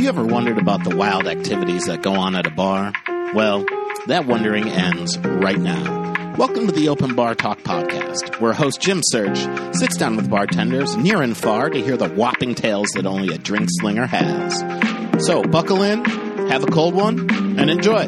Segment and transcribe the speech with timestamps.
[0.00, 2.90] Have you ever wondered about the wild activities that go on at a bar?
[3.34, 3.66] Well,
[4.06, 6.36] that wondering ends right now.
[6.38, 9.36] Welcome to the Open Bar Talk podcast, where host Jim Search
[9.76, 13.36] sits down with bartenders near and far to hear the whopping tales that only a
[13.36, 14.60] drink slinger has.
[15.26, 16.02] So buckle in,
[16.48, 18.06] have a cold one, and enjoy.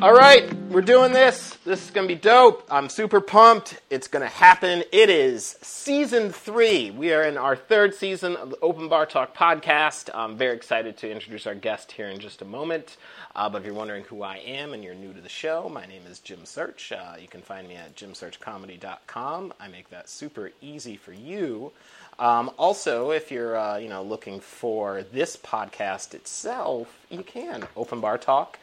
[0.00, 1.49] All right, we're doing this.
[1.70, 2.66] This is going to be dope.
[2.68, 3.80] I'm super pumped.
[3.90, 4.82] It's going to happen.
[4.90, 6.90] It is season three.
[6.90, 10.10] We are in our third season of the Open Bar Talk podcast.
[10.12, 12.96] I'm very excited to introduce our guest here in just a moment.
[13.36, 15.86] Uh, but if you're wondering who I am and you're new to the show, my
[15.86, 16.90] name is Jim Search.
[16.90, 19.54] Uh, you can find me at jimsearchcomedy.com.
[19.60, 21.70] I make that super easy for you.
[22.18, 28.00] Um, also, if you're uh, you know looking for this podcast itself, you can Open
[28.00, 28.58] Bar Talk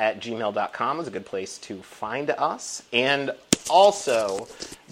[0.00, 2.82] at gmail.com is a good place to find us.
[2.92, 3.30] And
[3.68, 4.48] also,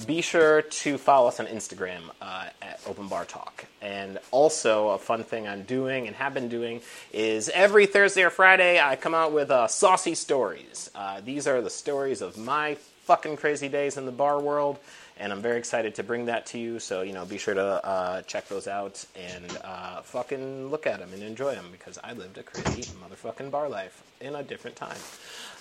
[0.07, 3.65] be sure to follow us on Instagram uh, at Open Bar Talk.
[3.81, 8.31] And also, a fun thing I'm doing and have been doing is every Thursday or
[8.31, 10.91] Friday, I come out with uh, saucy stories.
[10.95, 14.79] Uh, these are the stories of my fucking crazy days in the bar world.
[15.19, 16.79] And I'm very excited to bring that to you.
[16.79, 21.01] So, you know, be sure to uh, check those out and uh, fucking look at
[21.01, 24.77] them and enjoy them because I lived a crazy motherfucking bar life in a different
[24.77, 24.97] time.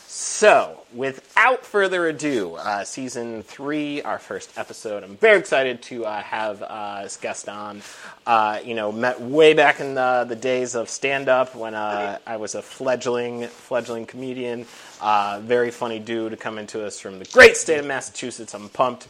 [0.10, 5.04] So, without further ado, uh, season three, our first episode.
[5.04, 7.82] I'm very excited to uh, have uh, this guest on.
[8.26, 12.20] Uh, you know, met way back in the, the days of stand up when uh,
[12.26, 14.66] I was a fledgling fledgling comedian.
[15.00, 18.54] Uh, very funny dude coming to us from the great state of Massachusetts.
[18.54, 19.08] I'm pumped.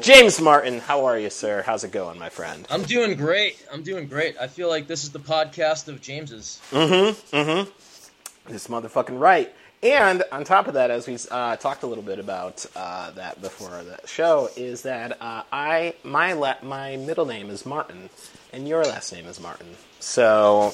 [0.00, 1.62] James Martin, how are you, sir?
[1.64, 2.66] How's it going, my friend?
[2.70, 3.64] I'm doing great.
[3.72, 4.36] I'm doing great.
[4.40, 6.60] I feel like this is the podcast of James's.
[6.70, 7.36] Mm-hmm.
[7.36, 8.52] Mm-hmm.
[8.52, 9.52] This motherfucking right.
[9.82, 13.42] And on top of that, as we uh, talked a little bit about uh, that
[13.42, 18.08] before the show, is that uh, I my la- my middle name is Martin,
[18.52, 19.66] and your last name is Martin.
[19.98, 20.72] So,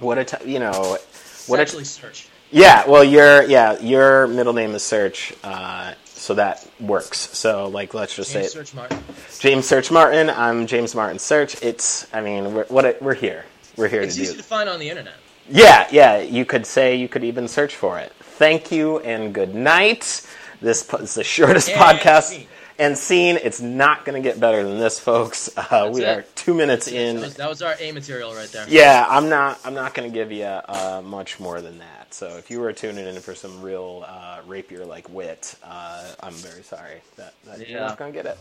[0.00, 2.28] what a t- you know, what It's a actually search.
[2.50, 2.86] Yeah.
[2.88, 7.18] Well, your yeah your middle name is Search, uh, so that works.
[7.36, 8.98] So like, let's just James say Search Martin.
[9.38, 10.30] James Search Martin.
[10.30, 11.62] I'm James Martin Search.
[11.62, 13.44] It's I mean we're what we're here.
[13.76, 14.28] We're here It's to do.
[14.28, 15.14] easy to find on the internet.
[15.48, 16.18] Yeah, yeah.
[16.18, 18.12] You could say you could even search for it.
[18.20, 20.26] Thank you and good night.
[20.60, 22.46] This is the shortest And podcast.
[22.78, 23.38] And scene.
[23.42, 25.50] It's not going to get better than this, folks.
[25.56, 26.08] Uh, we it.
[26.08, 27.20] are two minutes That in.
[27.20, 28.66] was, that was our A material right there.
[28.68, 29.58] Yeah, I'm not.
[29.64, 32.14] I'm not going to give you uh, much more than that.
[32.14, 36.34] So if you were tuning in for some real uh, rapier like wit, uh, I'm
[36.34, 38.38] very sorry that, that you're not going to get it.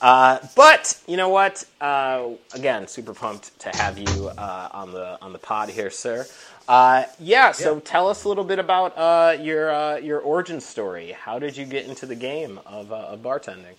[0.00, 1.64] Uh, but you know what?
[1.80, 6.26] Uh, again, super pumped to have you uh, on the on the pod here, sir.
[6.68, 7.52] Uh, yeah.
[7.52, 7.80] So Yeah.
[7.80, 11.12] tell us a little bit about uh, your uh, your origin story.
[11.12, 13.76] How did you get into the game of, uh, of bartending?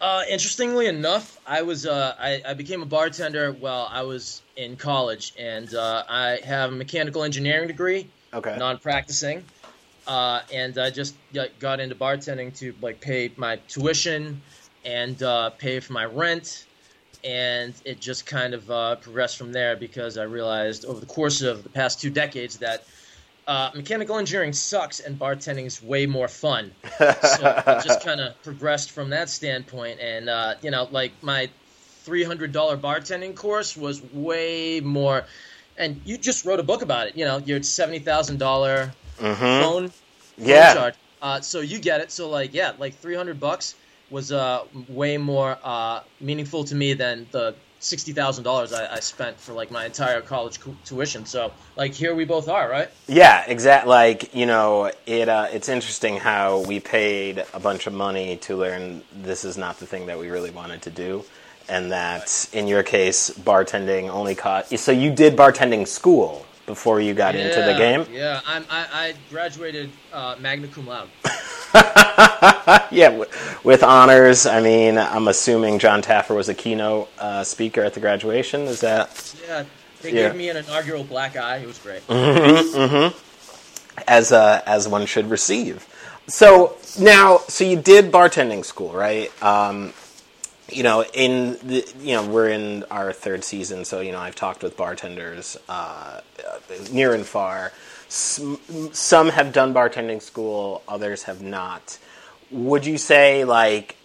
[0.00, 4.76] Uh, interestingly enough, I was uh, I, I became a bartender while I was in
[4.76, 8.58] college, and uh, I have a mechanical engineering degree, Okay.
[8.58, 9.44] non-practicing,
[10.08, 14.42] uh, and I just got, got into bartending to like pay my tuition
[14.84, 16.66] and uh, pay for my rent,
[17.24, 21.42] and it just kind of uh, progressed from there because I realized over the course
[21.42, 22.84] of the past two decades that.
[23.44, 26.70] Uh, mechanical engineering sucks and bartending is way more fun.
[27.00, 31.50] so it just kind of progressed from that standpoint and uh, you know like my
[32.06, 35.24] $300 bartending course was way more
[35.76, 39.60] and you just wrote a book about it you know your $70000 Mhm.
[39.60, 40.94] phone, phone charge.
[41.20, 43.74] Uh, so you get it so like yeah like 300 bucks
[44.12, 49.52] was uh, way more uh, meaningful to me than the $60000 I, I spent for
[49.54, 53.88] like my entire college cu- tuition so like here we both are right Yeah, exactly.
[53.88, 55.28] Like you know, it.
[55.28, 59.78] Uh, it's interesting how we paid a bunch of money to learn this is not
[59.80, 61.24] the thing that we really wanted to do,
[61.68, 64.78] and that in your case, bartending only cost.
[64.78, 68.06] So you did bartending school before you got into the game.
[68.12, 71.08] Yeah, I'm, I, I graduated uh, magna cum laude.
[72.90, 73.30] yeah, w-
[73.64, 74.46] with honors.
[74.46, 78.62] I mean, I'm assuming Jon Taffer was a keynote uh, speaker at the graduation.
[78.62, 79.34] Is that?
[79.46, 79.64] Yeah,
[80.02, 80.28] they Yeah.
[80.28, 81.58] gave me an inaugural black eye.
[81.58, 82.02] It was great.
[84.06, 85.86] as uh, as one should receive.
[86.26, 89.30] So now, so you did bartending school, right?
[89.42, 89.92] Um,
[90.68, 94.34] you know, in the you know we're in our third season, so you know I've
[94.36, 96.20] talked with bartenders uh,
[96.90, 97.72] near and far.
[98.12, 98.60] Some,
[98.92, 101.98] some have done bartending school, others have not.
[102.50, 103.96] Would you say like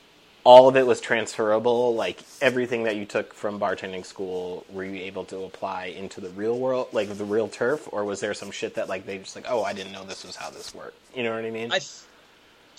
[0.45, 1.93] all of it was transferable?
[1.93, 6.29] Like everything that you took from bartending school, were you able to apply into the
[6.29, 9.35] real world, like the real turf, or was there some shit that like they just
[9.35, 10.95] like, oh, I didn't know this was how this worked?
[11.13, 11.69] You know what I mean?
[11.69, 11.81] I,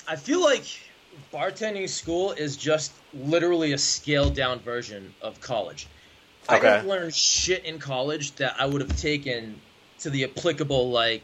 [0.08, 0.64] I feel like
[1.30, 5.88] bartending school is just literally a scaled down version of college.
[6.48, 6.76] I Okay.
[6.76, 9.60] didn't learn shit in college that I would have taken
[10.00, 11.22] to the applicable like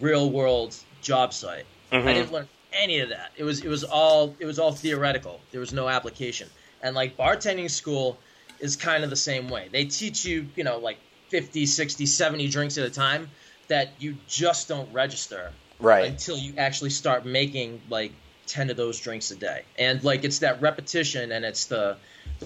[0.00, 1.66] real world job site.
[1.92, 2.06] Mhm.
[2.06, 3.32] I didn't learn any of that.
[3.36, 5.40] It was it was all it was all theoretical.
[5.50, 6.48] There was no application.
[6.82, 8.18] And like bartending school
[8.60, 9.68] is kind of the same way.
[9.70, 10.98] They teach you, you know, like
[11.30, 13.30] 50, 60, 70 drinks at a time
[13.68, 16.04] that you just don't register Right.
[16.10, 18.12] until you actually start making like
[18.46, 21.96] 10 of those drinks a day and like it's that repetition and it's the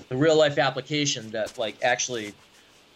[0.09, 2.33] the real life application that like actually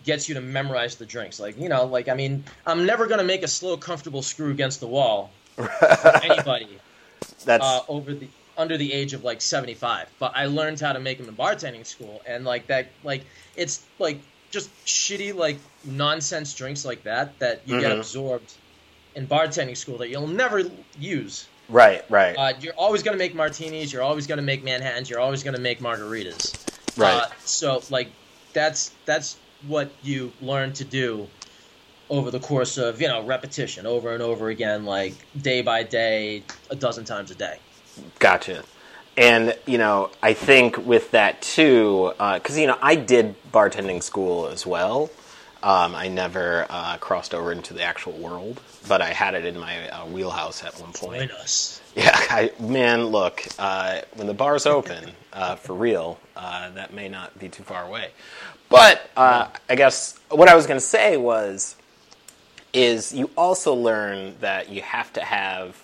[0.05, 3.19] gets you to memorize the drinks like you know like i mean i'm never going
[3.19, 5.71] to make a slow comfortable screw against the wall for
[6.23, 6.79] anybody
[7.45, 11.01] That's uh, over the under the age of like 75 but i learned how to
[11.01, 13.23] make them in bartending school and like that like
[13.57, 14.19] it's like
[14.51, 17.99] just shitty like nonsense drinks like that that you get Mhm.
[17.99, 18.53] absorbed
[19.17, 20.63] in bartending school that you'll never
[20.99, 22.03] use right.
[22.11, 22.35] Right.
[22.37, 25.43] uh, you're always going to make martinis you're always going to make manhattans you're always
[25.43, 26.53] going to make margaritas
[26.97, 27.15] Right.
[27.23, 28.09] uh, so like
[28.53, 29.37] that's that's
[29.67, 31.29] what you learn to do
[32.11, 36.43] over the course of you know repetition over and over again like day by day
[36.71, 37.59] a dozen times a day
[38.19, 38.65] Gotcha.
[39.17, 44.49] And you know, I think with that too, because you know, I did bartending school
[44.49, 45.11] as well.
[45.63, 49.59] Um, I never uh, crossed over into the actual world, but I had it in
[49.59, 51.31] my uh, wheelhouse at one point.
[51.31, 56.71] join us Yeah, I, man, look, uh, when the bar's open, uh, for real, uh,
[56.71, 58.11] that may not be too far away.
[58.69, 61.77] But uh, I guess what I was going to say was,
[62.73, 65.77] is you also learn that you have to have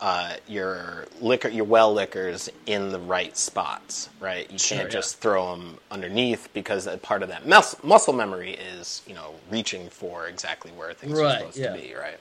[0.00, 4.50] uh, your liquor, your well liquors in the right spots, right?
[4.50, 4.98] You Sure, can't yeah.
[4.98, 9.34] just throw them underneath because a part of that mus- muscle memory is, you know,
[9.50, 11.72] reaching for exactly where things are supposed yeah.
[11.74, 12.18] to be, right?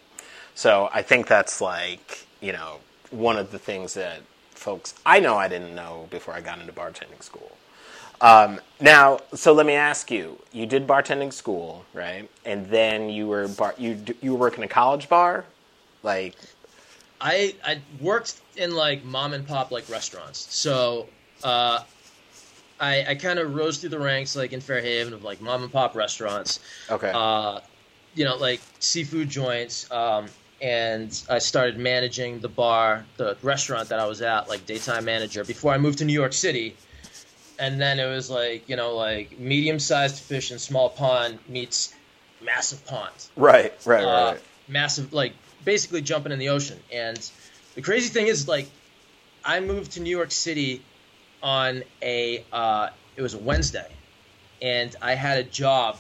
[0.54, 2.78] So I think that's like, you know,
[3.12, 4.22] one of the things that
[4.52, 7.52] folks I know I didn't know before I got into bartending school.
[8.22, 12.30] Um, now, so let me ask you: You did bartending school, right?
[12.46, 15.46] And then you were bar- you you were working a college bar,
[16.04, 16.36] like
[17.22, 20.54] I I worked in like mom and pop like restaurants.
[20.56, 21.08] So
[21.44, 21.80] uh,
[22.80, 25.72] I I kind of rose through the ranks like in Fairhaven of like mom and
[25.72, 26.60] pop restaurants.
[26.90, 27.60] okay, Uh,
[28.16, 29.90] you know, like seafood joints.
[29.92, 30.28] Um,
[30.66, 35.44] and I started managing the bar, the restaurant that I was at, like daytime manager
[35.44, 36.76] before I moved to New York City.
[37.60, 41.94] And then it was like, you know, like medium sized fish in small pond meets
[42.42, 44.42] massive pond right, right, right, uh, right.
[44.68, 45.34] massive, like
[45.64, 46.80] basically jumping in the ocean.
[46.92, 47.20] And
[47.76, 48.68] the crazy thing is, like,
[49.44, 50.82] I moved to New York City
[51.44, 53.92] on a uh, it was a Wednesday,
[54.64, 56.00] and I had a job,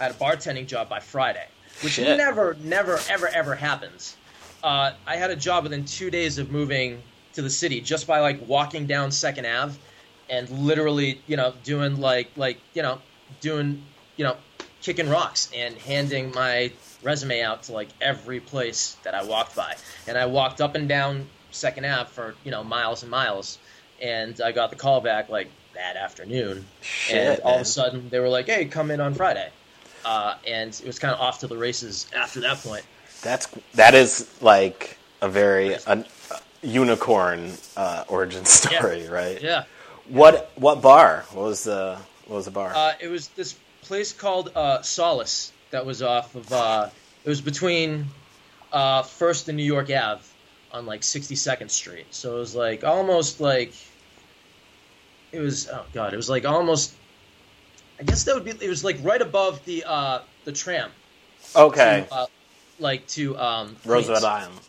[0.00, 1.46] I had a bartending job by Friday,
[1.82, 2.16] which Shit.
[2.16, 4.16] never, never, ever, ever happens.
[4.62, 7.02] Uh, I had a job within two days of moving
[7.34, 9.78] to the city just by like walking down Second Ave
[10.28, 13.00] and literally, you know, doing like like you know,
[13.40, 13.82] doing
[14.16, 14.36] you know,
[14.82, 16.72] kicking rocks and handing my
[17.02, 19.76] resume out to like every place that I walked by.
[20.06, 23.58] And I walked up and down Second Ave for you know miles and miles,
[24.02, 26.66] and I got the call back like that afternoon.
[26.80, 29.50] Shit, and all of a sudden they were like, "Hey, come in on Friday,"
[30.08, 32.82] uh, and it was kind of off to the races after that point.
[33.20, 36.04] That's that is like a very a
[36.62, 39.40] unicorn uh, origin story, right?
[39.42, 39.64] Yeah.
[40.08, 41.26] What what bar?
[41.32, 42.72] What was the what was the bar?
[42.74, 46.50] Uh, it was this place called uh, Solace that was off of.
[46.50, 46.88] Uh,
[47.24, 48.06] it was between
[48.72, 50.22] uh, First and New York Ave
[50.72, 52.06] on like 62nd Street.
[52.10, 53.74] So it was like almost like
[55.32, 55.68] it was.
[55.68, 56.94] Oh god, it was like almost.
[58.00, 58.52] I guess that would be.
[58.64, 60.90] It was like right above the uh, the tram.
[61.54, 62.26] okay, To, uh,
[62.78, 64.60] like to um, Roosevelt Island.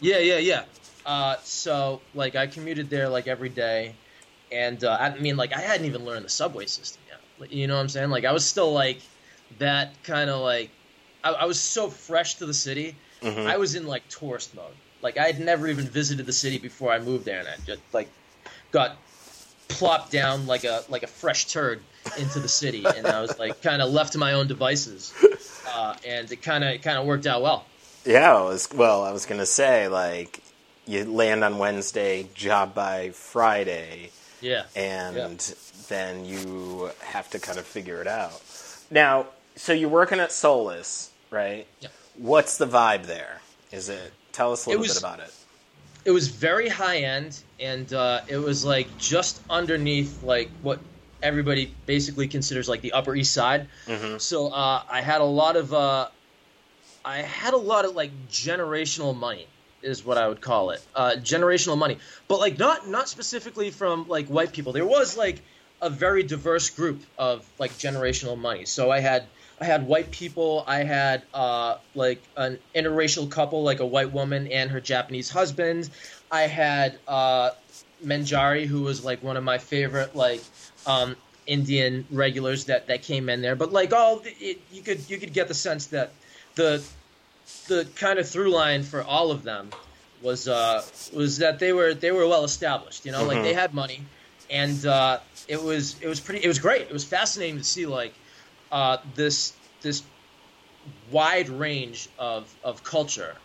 [0.00, 0.64] Yeah, yeah, yeah.
[1.04, 3.96] Uh, so like I commuted there like every day,
[4.52, 7.20] and uh, I mean like I hadn't even learned the subway system yet.
[7.38, 8.10] Like, You know what I'm saying?
[8.10, 9.02] Like I was still like
[9.58, 10.70] that kind of like
[11.24, 13.00] I, I was so fresh to the city.
[13.22, 13.46] Mhm.
[13.46, 14.76] I was in like tourist mode.
[15.00, 17.82] Like I had never even visited the city before I moved there, and I just
[17.92, 18.12] like
[18.70, 18.98] got
[19.68, 21.80] plopped down like a like a fresh turd
[22.18, 25.12] into the city, and I was like kind of left to my own devices,
[25.74, 27.64] uh, and it kind of it kind of worked out well.
[28.04, 30.40] Yeah, it was, well, I was gonna say like
[30.86, 34.10] you land on Wednesday, job by Friday,
[34.40, 34.62] Yeah.
[34.74, 35.54] and Yeah.
[35.88, 38.40] then you have to kind of figure it out.
[38.90, 41.66] Now, so you're working at Solus, right?
[41.80, 41.88] Yeah.
[42.16, 43.42] What's the vibe there?
[43.70, 44.12] Is it?
[44.32, 45.32] Tell us a little was- bit about it.
[46.06, 50.80] it was very high end and uh, it was like just underneath like what
[51.22, 54.20] everybody basically considers like the upper east side Mhm.
[54.20, 56.08] so uh, i had a lot of uh,
[57.04, 59.48] i had a lot of like generational money
[59.80, 60.80] is what I would call it.
[60.92, 64.72] Uh, generational money, but like not not specifically from like white people.
[64.72, 65.44] There was like
[65.80, 68.64] a very diverse group of like generational money.
[68.64, 69.28] So I had
[69.60, 70.64] I had white people.
[70.66, 75.88] I had uh, like an interracial couple, like a white woman and her Japanese husband.
[76.30, 77.50] I had uh,
[78.04, 80.42] Manjari, who was like one of my favorite like
[80.86, 81.16] um,
[81.46, 83.56] Indian regulars that, that came in there.
[83.56, 86.12] But like all, it, you could you could get the sense that
[86.54, 86.82] the
[87.66, 89.70] the kind of through line for all of them
[90.22, 90.82] was uh,
[91.12, 93.04] was that they were they were well established.
[93.06, 93.28] You know, mm-hmm.
[93.28, 94.02] like they had money,
[94.50, 96.82] and uh, it was it was pretty it was great.
[96.82, 98.14] It was fascinating to see like
[98.70, 100.02] uh, this this
[101.10, 103.36] wide range of of culture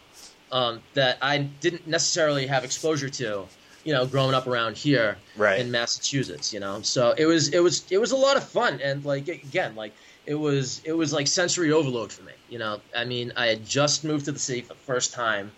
[0.53, 3.45] um, that I didn't necessarily have exposure to.
[3.83, 5.59] You know, growing up around here right.
[5.59, 8.79] in Massachusetts, you know, so it was it was it was a lot of fun,
[8.81, 9.91] and like again, like
[10.25, 12.31] it was it was like sensory overload for me.
[12.49, 15.51] You know, I mean, I had just moved to the city for the first time.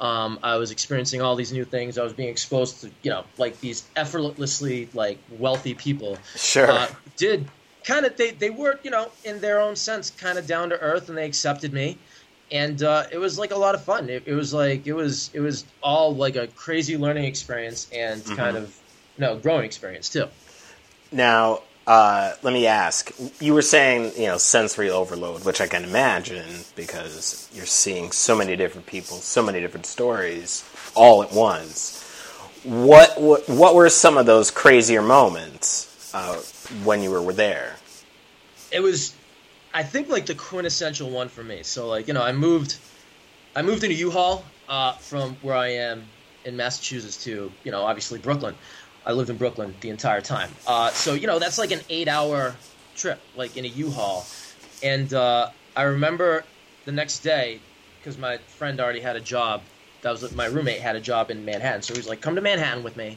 [0.00, 1.98] Um, I was experiencing all these new things.
[1.98, 6.18] I was being exposed to, you know, like these effortlessly like wealthy people.
[6.34, 6.70] Sure.
[6.70, 7.48] Uh, did
[7.84, 10.78] kind of they they were you know in their own sense kind of down to
[10.80, 11.98] earth, and they accepted me,
[12.50, 14.08] and uh, it was like a lot of fun.
[14.08, 18.22] It, it, was like it was it was all like a crazy learning experience and
[18.22, 18.36] mm-hmm.
[18.36, 18.76] kind of
[19.18, 20.26] know growing experience too.
[21.10, 23.10] Now, uh, let me ask.
[23.40, 28.36] You were saying, you know, sensory overload, which I can imagine because you're seeing so
[28.36, 32.04] many different people, so many different stories all at once.
[32.64, 36.36] What what, what were some of those crazier moments uh,
[36.84, 37.76] when you were there?
[38.70, 39.14] It was,
[39.78, 41.62] I think, like the quintessential one for me.
[41.62, 42.78] So, like, you know, I moved,
[43.54, 46.02] I moved into U-Haul uh, from where I am
[46.44, 48.56] in Massachusetts to, you know, obviously Brooklyn.
[49.06, 50.50] I lived in Brooklyn the entire time.
[50.66, 52.56] Uh, so you know that's like an eight-hour
[52.96, 54.26] trip, like in a U-Haul.
[54.82, 56.42] And uh, I remember
[56.84, 57.60] the next day
[58.00, 59.62] because my friend already had a job.
[60.02, 62.40] That was my roommate had a job in Manhattan, so he was like, "Come to
[62.40, 63.16] Manhattan with me.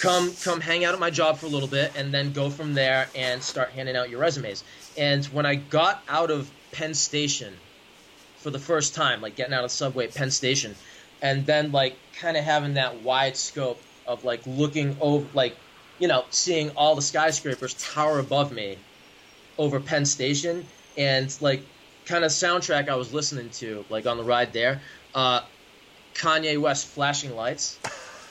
[0.00, 2.74] Come, come, hang out at my job for a little bit, and then go from
[2.74, 4.62] there and start handing out your resumes."
[4.96, 7.54] And when I got out of Penn Station
[8.38, 10.74] for the first time, like getting out of the subway at Penn Station,
[11.22, 15.56] and then like kind of having that wide scope of like looking over, like
[15.98, 18.78] you know, seeing all the skyscrapers tower above me
[19.58, 21.62] over Penn Station, and like
[22.06, 24.80] kind of soundtrack I was listening to, like on the ride there,
[25.14, 25.40] uh,
[26.14, 27.78] Kanye West "Flashing Lights"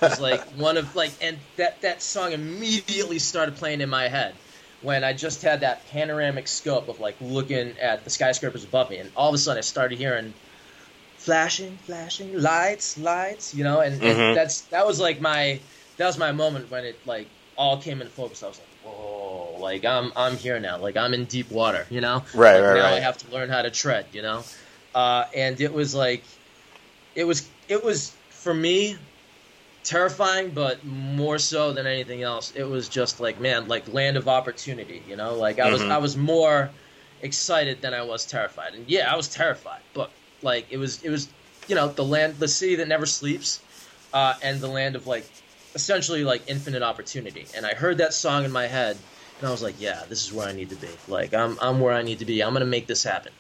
[0.02, 4.34] was like one of like, and that that song immediately started playing in my head
[4.86, 8.98] when I just had that panoramic scope of like looking at the skyscrapers above me,
[8.98, 10.34] and all of a sudden I started hearing
[11.18, 14.06] flashing, flashing lights, lights, you know, and, mm-hmm.
[14.06, 15.60] and, that's that was like my
[15.98, 17.28] that was my moment when it like
[17.58, 18.44] all came into focus.
[18.44, 22.00] I was like, whoa, like I'm I'm here now, like I'm in deep water, you
[22.00, 22.24] know.
[22.36, 22.94] Right, like, right, now right.
[22.94, 24.44] I have to learn how to tread, you know.
[24.94, 26.24] Uh, and it was like,
[27.16, 28.98] it was it was for me
[29.86, 34.28] terrifying, but more so than anything else, it was just like man, like land of
[34.28, 35.36] opportunity, you know.
[35.36, 35.92] Like I was mm-hmm.
[35.92, 36.70] I was more
[37.22, 40.12] excited than I was terrified, and yeah, I was terrified, but
[40.42, 41.30] like it was it was
[41.68, 43.62] you know the land the city that never sleeps
[44.14, 45.30] uh, and the land of like
[45.74, 47.46] essentially like infinite opportunity.
[47.56, 48.98] And i heard that song in my head
[49.40, 50.90] and i was like yeah this is where i need to be.
[51.08, 52.42] Like i'm, I'm where i need to be.
[52.42, 53.34] I'm gonna make this happen.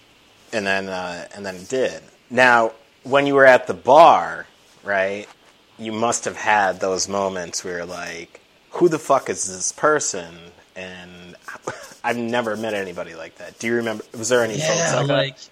[0.54, 2.02] And then uh, and then it did.
[2.30, 2.74] Now
[3.04, 4.48] when you were at the bar
[4.84, 5.28] right
[5.78, 8.42] you must have had those moments where you're like
[8.72, 10.36] who the fuck is this person?
[10.76, 11.36] And
[12.04, 13.58] i've never met anybody like that.
[13.60, 15.50] Do you remember was there any yeah, folks like, like that?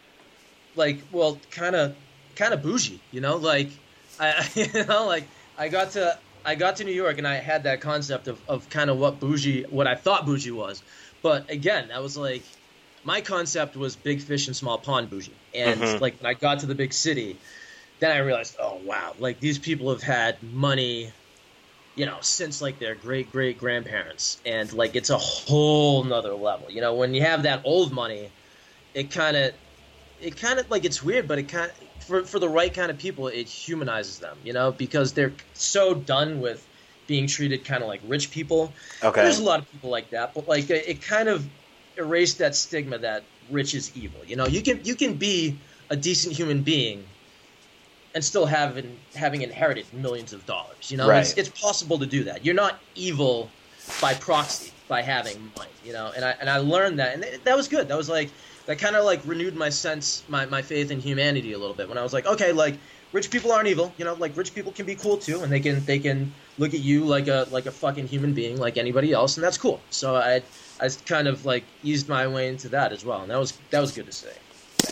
[0.75, 1.95] like well kind of
[2.35, 3.37] kind of bougie you know?
[3.37, 3.69] Like
[4.19, 5.25] i you know like
[5.57, 8.69] i got to i got to new york and i had that concept of, of
[8.69, 10.83] kind of what bougie what i thought bougie was.
[11.21, 12.43] But again that was like
[13.05, 15.33] my concept was big fish and small pond bougie.
[15.53, 16.01] And mm-hmm.
[16.01, 17.37] like when i got to the big city
[18.03, 21.11] then i realized oh wow like these people have had money
[21.95, 26.69] you know since like their great great grandparents and like it's a whole nother level
[26.69, 28.31] you know when you have that old money
[28.93, 29.53] it kind of
[30.23, 32.97] it kind of like it's weird, but it kind for for the right kind of
[32.97, 36.67] people, it humanizes them, you know, because they're so done with
[37.07, 38.75] being treated kind of like rich people.
[39.03, 41.49] Okay, there's a lot of people like that, but like it, it kind of
[41.97, 44.23] erased that stigma that rich is evil.
[44.25, 47.12] You know, you can you can be a decent human being
[48.13, 48.83] and still have
[49.15, 50.91] having inherited millions of dollars.
[50.91, 51.21] You know, right.
[51.21, 52.45] it's, it's possible to do that.
[52.45, 53.49] You're not evil
[54.01, 55.71] by proxy by having money.
[55.83, 57.87] You know, and I and I learned that, and that was good.
[57.87, 58.29] That was like
[58.65, 61.89] that kind of like renewed my sense, my, my faith in humanity a little bit
[61.89, 62.75] when I was like, okay, like
[63.11, 65.59] rich people aren't evil, you know, like rich people can be cool too, and they
[65.59, 69.11] can they can look at you like a like a fucking human being like anybody
[69.11, 69.81] else, and that's cool.
[69.89, 70.41] So I
[70.79, 73.79] I kind of like eased my way into that as well, and that was that
[73.79, 74.27] was good to see.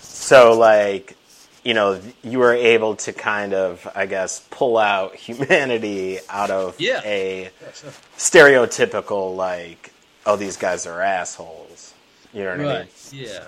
[0.01, 1.17] So like
[1.63, 6.79] you know, you were able to kind of, I guess, pull out humanity out of
[6.79, 7.01] Yeah.
[7.05, 7.51] a
[8.17, 9.91] stereotypical like,
[10.25, 11.93] oh, these guys are assholes.
[12.33, 12.87] You know what I mean?
[13.11, 13.43] Yeah.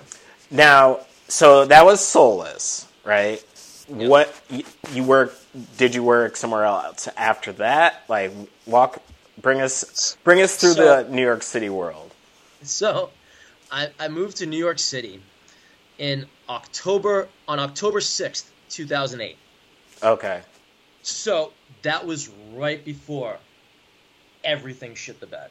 [0.50, 3.42] Now, so that was Soulless, right?
[3.88, 5.34] What you, you work?
[5.76, 8.04] Did you work somewhere else after that?
[8.08, 8.32] Like,
[8.66, 9.02] walk,
[9.40, 12.10] bring us, bring us through So- the New York City world.
[12.62, 13.10] So,
[13.70, 15.20] I, I moved to New York City
[15.98, 19.38] in October on October sixth, two thousand eight.
[20.02, 20.42] Okay.
[21.02, 23.36] So that was right before
[24.42, 25.50] everything shit the bed.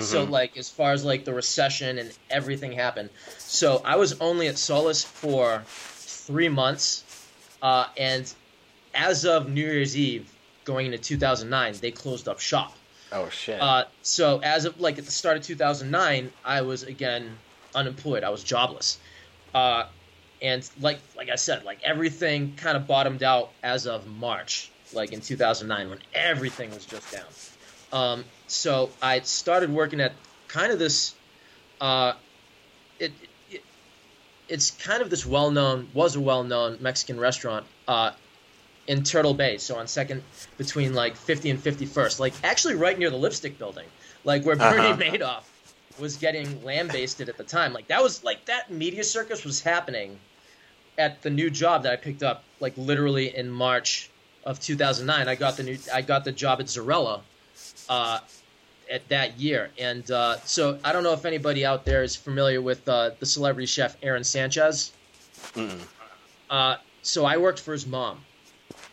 [0.00, 3.10] So like as far as like the recession and everything happened.
[3.38, 7.04] So I was only at Solace for three months,
[7.62, 8.32] uh, and
[8.94, 10.30] as of New Year's Eve,
[10.64, 12.74] going into 2009, they closed up shop.
[13.12, 13.60] Oh shit.
[13.60, 17.38] Uh, so as of like at the start of 2009, I was again
[17.74, 18.24] unemployed.
[18.24, 18.98] I was jobless,
[19.56, 19.86] uh,
[20.42, 25.12] and like like I said, like everything kind of bottomed out as of March, like
[25.12, 27.24] in 2009 when everything was just down.
[27.90, 30.12] Um, so I started working at
[30.48, 31.14] kind of this.
[31.80, 32.12] Uh,
[32.98, 33.12] it,
[33.50, 33.62] it
[34.48, 37.64] it's kind of this well known was a well known Mexican restaurant.
[37.88, 38.10] Uh,
[38.86, 40.22] in Turtle Bay, so on second
[40.58, 43.86] between like 50 and 51st, like actually right near the Lipstick Building,
[44.22, 44.96] like where Bernie Uh-huh.
[45.02, 45.42] Madoff
[45.98, 47.72] was getting lambasted at the time.
[47.72, 50.18] Like that was like that media circus was happening
[50.98, 54.10] at the new job that I picked up, like literally in March
[54.44, 55.28] of 2009.
[55.28, 57.20] I got the new I got the job at Zarela
[57.88, 58.20] uh,
[58.90, 62.60] at that year, and uh, so I don't know if anybody out there is familiar
[62.62, 64.92] with uh, the celebrity chef Aaron Sanchez.
[66.48, 68.20] Uh, so I worked for his mom.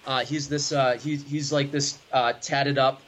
[0.06, 0.72] Uh, he's this.
[0.72, 3.02] Uh, he's he's like this uh, tatted up,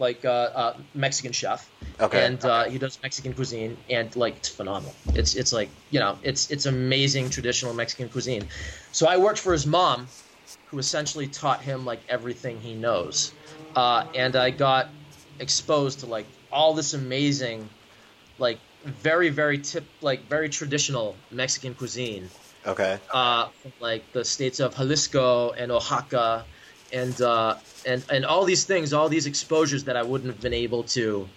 [0.00, 1.70] like uh, uh, Mexican chef.
[2.00, 2.26] Okay.
[2.26, 4.94] And uh, he does Mexican cuisine, and like it's phenomenal.
[5.14, 8.48] It's it's like you know, it's it's amazing traditional Mexican cuisine.
[8.92, 10.08] So I worked for his mom,
[10.66, 13.32] who essentially taught him like everything he knows,
[13.76, 14.88] uh, and I got
[15.38, 17.68] exposed to like all this amazing,
[18.38, 22.28] like very very tip like very traditional Mexican cuisine
[22.66, 22.98] okay.
[23.12, 26.44] uh, like the states of Jalisco and Oaxaca,
[26.92, 30.54] and uh, and and all these things, all these exposures that I wouldn't have been
[30.54, 31.28] able to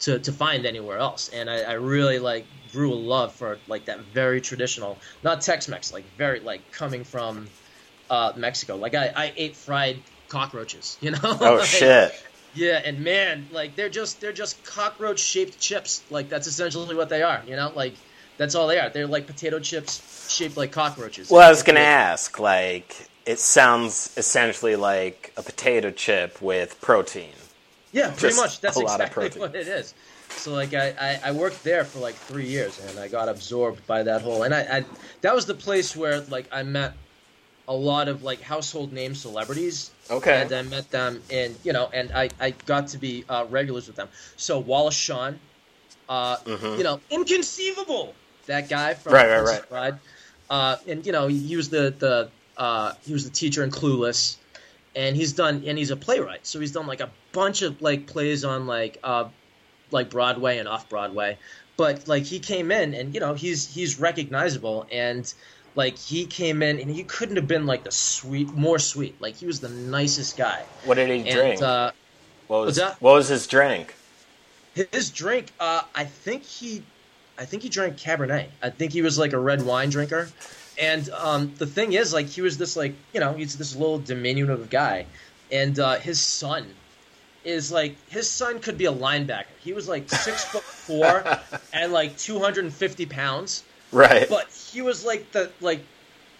[0.00, 1.30] to, to find anywhere else.
[1.30, 5.92] And I, I really like grew a love for like that very traditional, not Tex-Mex,
[5.92, 7.48] like very like coming from
[8.10, 8.76] uh, Mexico.
[8.76, 11.18] Like I, I ate fried cockroaches, you know?
[11.22, 12.22] Oh Like, shit.
[12.54, 16.02] yeah, and man, like they're just they're just cockroach shaped chips.
[16.10, 17.42] Like that's essentially what they are.
[17.46, 17.94] You know, like
[18.36, 18.90] that's all they are.
[18.90, 21.30] They're like potato chips shaped like cockroaches.
[21.30, 22.38] Well, I was gonna ask.
[22.38, 27.32] Like, it sounds essentially like a potato chip with protein.
[27.92, 28.60] Yeah, pretty just much.
[28.60, 29.94] That's exactly what it is.
[30.30, 33.86] So like I, I, I worked there for like three years and I got absorbed
[33.86, 34.84] by that whole and I, I
[35.22, 36.94] that was the place where like I met
[37.68, 39.90] a lot of like household name celebrities.
[40.10, 40.42] Okay.
[40.42, 43.86] And I met them and you know and I, I got to be uh, regulars
[43.86, 44.08] with them.
[44.36, 45.38] So Wallace Shawn,
[46.08, 48.14] uh, you know, inconceivable
[48.46, 49.44] that guy from Mm-hmm.
[49.46, 49.94] Right, right, right.
[50.48, 54.36] Uh, and you know he was the the uh, he was the teacher in Clueless,
[54.94, 58.06] and he's done and he's a playwright, so he's done like a bunch of like
[58.06, 59.28] plays on like uh,
[59.90, 61.38] like Broadway and off Broadway.
[61.76, 65.32] But like he came in and you know he's he's recognizable and
[65.74, 69.36] like he came in and he couldn't have been like the sweet more sweet like
[69.36, 70.64] he was the nicest guy.
[70.84, 71.60] What did he drink?
[71.60, 71.90] Uh,
[72.46, 73.00] what was that?
[73.00, 73.94] what was his drink?
[74.92, 76.82] his drink, uh, I think he,
[77.38, 78.48] I think he drank Cabernet.
[78.62, 80.28] I think he was like a red wine drinker.
[80.80, 83.98] And um, the thing is, like, he was this like, you know, he's this little
[83.98, 85.06] diminutive guy,
[85.50, 86.66] and uh, his son
[87.44, 89.44] is like, his son could be a linebacker.
[89.62, 91.24] He was like six foot four
[91.72, 94.28] and like two hundred and fifty pounds, Right.
[94.28, 95.80] but he was like the like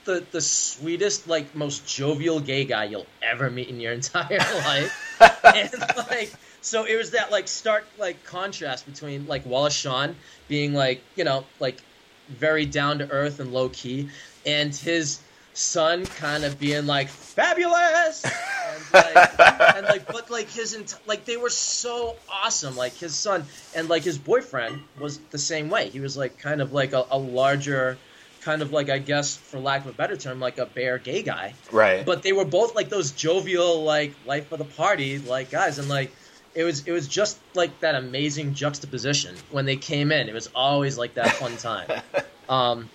[0.05, 5.19] the the sweetest, like most jovial gay guy you'll ever meet in your entire life.
[5.45, 5.71] and
[6.11, 10.15] like so it was that like stark like contrast between like Wallace Shawn
[10.49, 11.81] being like, you know, like
[12.29, 14.09] very down to earth and low key,
[14.45, 15.21] and his
[15.55, 18.25] son kind of being like fabulous!
[18.25, 19.41] And like,
[19.77, 22.77] and like but like his ent- like they were so awesome.
[22.77, 25.89] Like his son and like his boyfriend was the same way.
[25.89, 27.99] He was like kind of like a, a larger
[28.43, 31.21] kind of like i guess for lack of a better term like a bear gay
[31.21, 31.53] guy.
[31.73, 32.07] Right.
[32.07, 35.79] but they were both like those jovial like life of the party like guys.
[35.79, 36.13] And like
[36.57, 40.49] it was it was just like that amazing juxtaposition when they came in it was
[40.55, 41.89] always like that fun time
[42.49, 42.89] um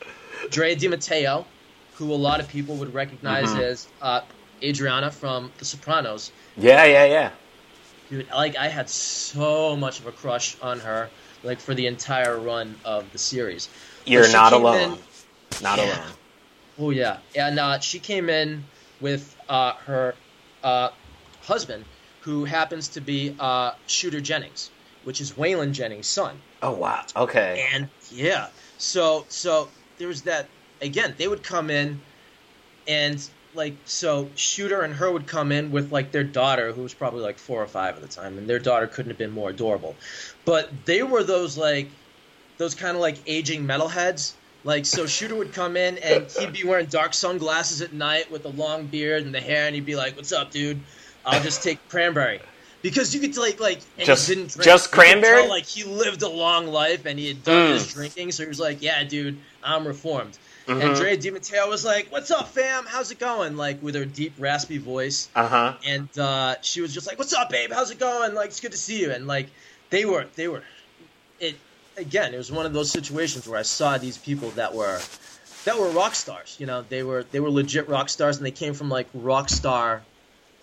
[0.50, 1.46] Drea de Matteo
[1.96, 3.62] who a lot of people would recognize Mm-hmm.
[3.62, 4.22] as uh,
[4.64, 7.30] Adriana from The Sopranos yeah, yeah, yeah.
[8.10, 11.10] dude like I had so much of a crush on her
[11.44, 13.70] like for the entire run of the series
[14.06, 14.94] You're not alone.
[14.94, 14.98] in-
[15.64, 15.86] Not Yeah.
[15.86, 16.12] alone.
[16.80, 18.64] Oh yeah, and uh, she came in
[19.02, 20.16] with uh, her
[20.64, 20.90] uh,
[21.44, 21.86] husband,
[22.24, 24.70] who happens to be uh, Shooter Jennings,
[25.04, 26.40] which is Waylon Jennings' son.
[26.62, 27.04] Oh wow.
[27.16, 27.68] Okay.
[27.74, 30.50] And yeah, so so there was that
[30.82, 31.16] again.
[31.18, 32.02] They would come in,
[32.88, 36.94] and like so, Shooter and her would come in with like their daughter, who was
[36.94, 39.50] probably like four or five at the time, and their daughter couldn't have been more
[39.50, 39.96] adorable.
[40.46, 41.90] But they were those like
[42.58, 44.34] those kind of like aging metalheads.
[44.64, 48.46] Like so, Shooter would come in and he'd be wearing dark sunglasses at night with
[48.46, 50.84] a long beard and the hair, and he'd be like, "What's up, dude?
[51.26, 52.40] I'll just take cranberry."
[52.82, 54.64] Because you could like like and Just- he didn't drink.
[54.66, 55.42] just cranberry?
[55.42, 57.74] tell, like he lived a long life and he had done Mm.
[57.74, 60.82] his drinking, so he was like, "Yeah, dude, I'm reformed." Mhm.
[60.84, 62.86] And Drea de Matteo was like, "What's up, fam?
[62.88, 65.74] How's it going?" Like with her deep, raspy voice, Uh huh.
[65.86, 67.72] and uh, she was just like, "What's up, babe?
[67.72, 68.34] How's it going?
[68.34, 69.50] Like, it's good to see you." And like,
[69.92, 70.64] they were, they were,
[71.40, 71.56] it
[71.98, 72.34] again.
[72.34, 75.00] It was one of those situations where I saw these people that were,
[75.66, 76.56] that were rock stars.
[76.60, 79.50] You know, they were, they were legit rock stars, and they came from like rock
[79.50, 80.02] star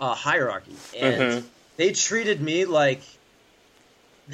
[0.00, 1.44] uh, hierarchy, and Mhm.
[1.76, 3.00] they treated me like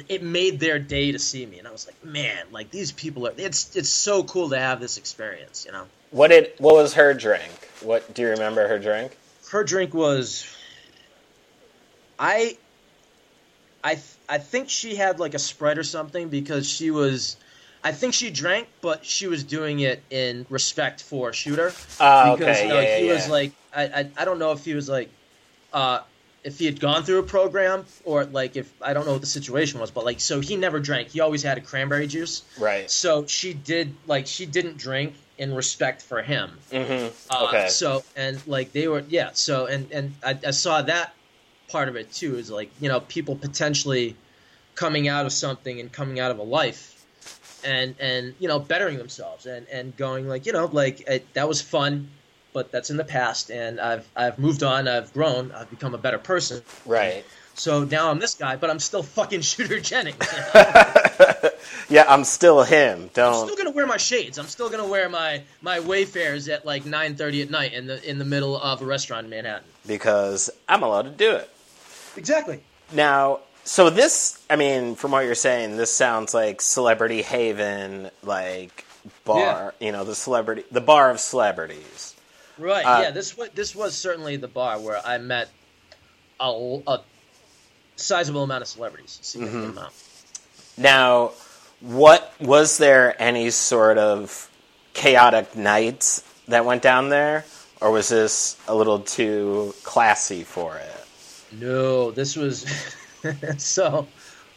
[0.09, 3.27] it made their day to see me, and I was like, man, like these people
[3.27, 3.33] are.
[3.37, 5.85] It's it's so cool to have this experience, you know.
[6.11, 6.53] What did?
[6.57, 7.51] What was her drink?
[7.81, 9.17] What do you remember her drink?
[9.51, 10.45] Her drink was,
[12.19, 12.57] I,
[13.83, 17.37] I, th- I think she had like a spread or something because she was.
[17.83, 21.71] I think she drank, but she was doing it in respect for Shooter.
[21.99, 22.63] Uh, because okay.
[22.63, 23.13] you know, yeah, he yeah.
[23.13, 25.09] was like I, I I don't know if he was like
[25.75, 25.99] uh
[26.43, 29.27] if he had gone through a program or like if I don't know what the
[29.27, 31.09] situation was, but like so he never drank.
[31.09, 32.43] He always had a cranberry juice.
[32.59, 32.89] right.
[32.89, 36.51] So she did like she didn't drink in respect for him.
[36.71, 37.33] Mm-hmm.
[37.33, 37.67] Uh, Okay.
[37.69, 39.31] So and like they were yeah.
[39.33, 41.13] So and and I, I saw that
[41.67, 42.37] part of it too.
[42.37, 44.15] Is like you know people potentially
[44.75, 46.91] coming out of something and coming out of a life.
[47.63, 51.47] And, and you know bettering themselves and, and going like you know like it, that
[51.47, 52.09] was fun
[52.55, 55.97] but that's in the past and I've I've moved on I've grown I've become a
[55.99, 57.23] better person Right.
[57.53, 61.49] so now I'm this guy but I'm still fucking Shooter Jennings you know?
[61.89, 63.01] yeah, I'm still him.
[63.03, 63.45] I'm Don't.
[63.47, 64.37] still gonna wear my shades.
[64.39, 68.17] I'm still gonna wear my my Wayfarers at like 9:30 at night in the in
[68.17, 69.67] the middle of a restaurant in Manhattan.
[69.85, 71.49] because I'm allowed to do it.
[72.17, 72.61] Exactly.
[72.93, 78.85] Now, so this, I mean, from what you're saying, this sounds like Celebrity Haven, like
[79.25, 79.73] bar.
[79.79, 82.14] You know, the celebrity, the bar of celebrities.
[82.57, 82.83] Right.
[82.85, 83.11] Uh, yeah.
[83.11, 85.49] This was this was certainly the bar where I met
[86.39, 87.01] a, a
[87.95, 89.19] sizable amount of celebrities.
[89.21, 89.77] a Significant Mm-hmm.
[89.77, 89.93] amount.
[90.77, 91.31] Now,
[91.81, 94.49] what was there any sort of
[94.93, 97.45] chaotic nights that went down there,
[97.81, 101.05] or was this a little too classy for it?
[101.53, 102.65] No, this was
[103.57, 104.07] so.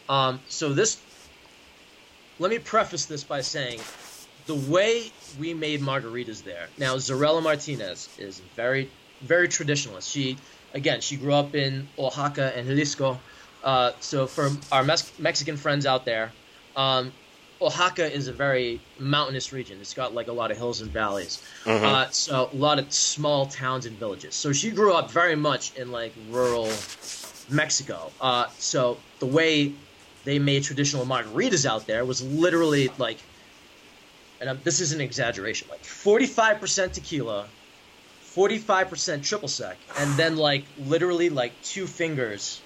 [0.07, 0.97] Um, so this.
[2.39, 3.79] Let me preface this by saying,
[4.49, 6.67] the way we made margaritas there.
[6.79, 8.89] Now, Zarela Martinez is very,
[9.21, 10.11] very traditionalist.
[10.11, 10.37] She,
[10.73, 13.19] again, she grew up in Oaxaca and Jalisco.
[13.63, 16.31] Uh, so for our Mes- Mexican friends out there,
[16.75, 17.11] um,
[17.61, 19.77] Oaxaca is a very mountainous region.
[19.81, 21.43] It's got like a lot of hills and valleys.
[21.85, 24.33] Uh, so a lot of small towns and villages.
[24.33, 26.71] So she grew up very much in like rural
[27.51, 28.11] Mexico.
[28.19, 29.73] Uh, so the way
[30.23, 33.17] they made traditional margaritas out there was literally like,
[34.39, 37.47] and um, this is an exaggeration, like 45% tequila,
[38.35, 42.61] 45% triple sec, and then like literally like two fingers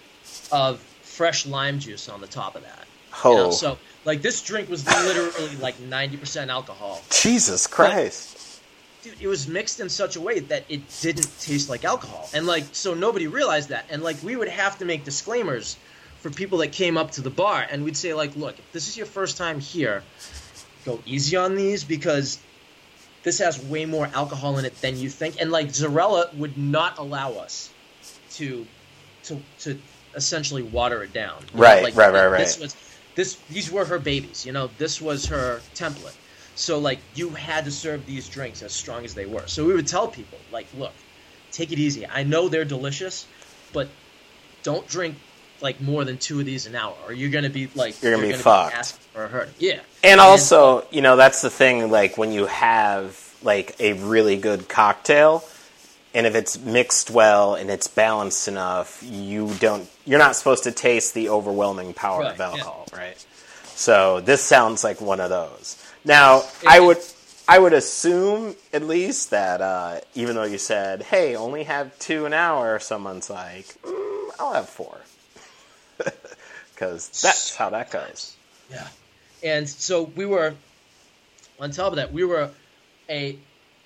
[0.52, 2.86] of fresh lime juice on the top of that.
[3.26, 7.02] You know, Oh, so like this drink was literally like 90% alcohol.
[7.10, 8.62] Jesus Christ!
[9.04, 12.30] Dude, it was mixed in such a way that it didn't taste like alcohol.
[12.34, 13.86] And like so nobody realized that.
[13.90, 15.78] And like we would have to make disclaimers
[16.20, 18.88] for people that came up to the bar and we'd say like, "Look, if this
[18.88, 20.04] is your first time here,
[20.84, 22.46] go easy on these because
[23.24, 26.98] this has way more alcohol in it than you think." And like Zarela would not
[27.00, 27.76] allow us
[28.32, 28.69] to
[29.24, 29.84] to to
[30.15, 31.50] essentially water it down.
[31.54, 32.60] Know, Right, like, right, right, This right.
[32.60, 32.76] was
[33.15, 36.15] this these were her babies, you know, this was her template.
[36.56, 39.48] So like you had to serve these drinks as strong as they were.
[39.48, 41.00] So we would tell people like, look,
[41.52, 42.08] take it easy.
[42.08, 43.28] I know they're delicious,
[43.72, 43.98] but
[44.63, 45.19] don't drink
[45.63, 48.28] like more than two of these an hour, or you're gonna be like You're gonna
[48.28, 48.91] be fucked.
[49.13, 49.49] for a hurt.
[49.58, 51.89] Yeah, And also, you know, that's the thing.
[51.89, 55.43] Like when you have like a really good cocktail,
[56.13, 59.89] and if it's mixed well and it's balanced enough, you don't.
[60.06, 62.45] You're not supposed to taste the overwhelming power Right, of yeah.
[62.49, 63.17] alcohol, right?
[63.76, 65.82] So this sounds like one of those.
[66.06, 66.97] Now, I would.
[67.45, 72.26] I would assume, at least, that uh, even though you said, "Hey, only have two
[72.26, 74.97] an hour," someone's like, mm, "I'll have four.
[76.74, 78.36] Because that's how that goes.
[78.70, 78.88] Yeah.
[79.44, 80.56] And so we were,
[81.60, 82.50] on top of that, we were
[83.10, 83.38] a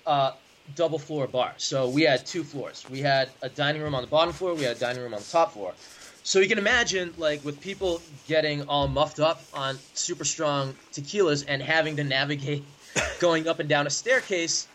[0.06, 0.32] uh,
[0.74, 1.52] double floor bar.
[1.56, 2.84] So we had two floors.
[2.90, 4.54] We had a dining room on the bottom floor.
[4.54, 5.74] We had a dining room on the top floor.
[6.22, 11.44] So you can imagine, like, with people getting all muffed up on super strong tequilas
[11.48, 12.64] and having to navigate
[13.20, 14.68] going up and down a staircase,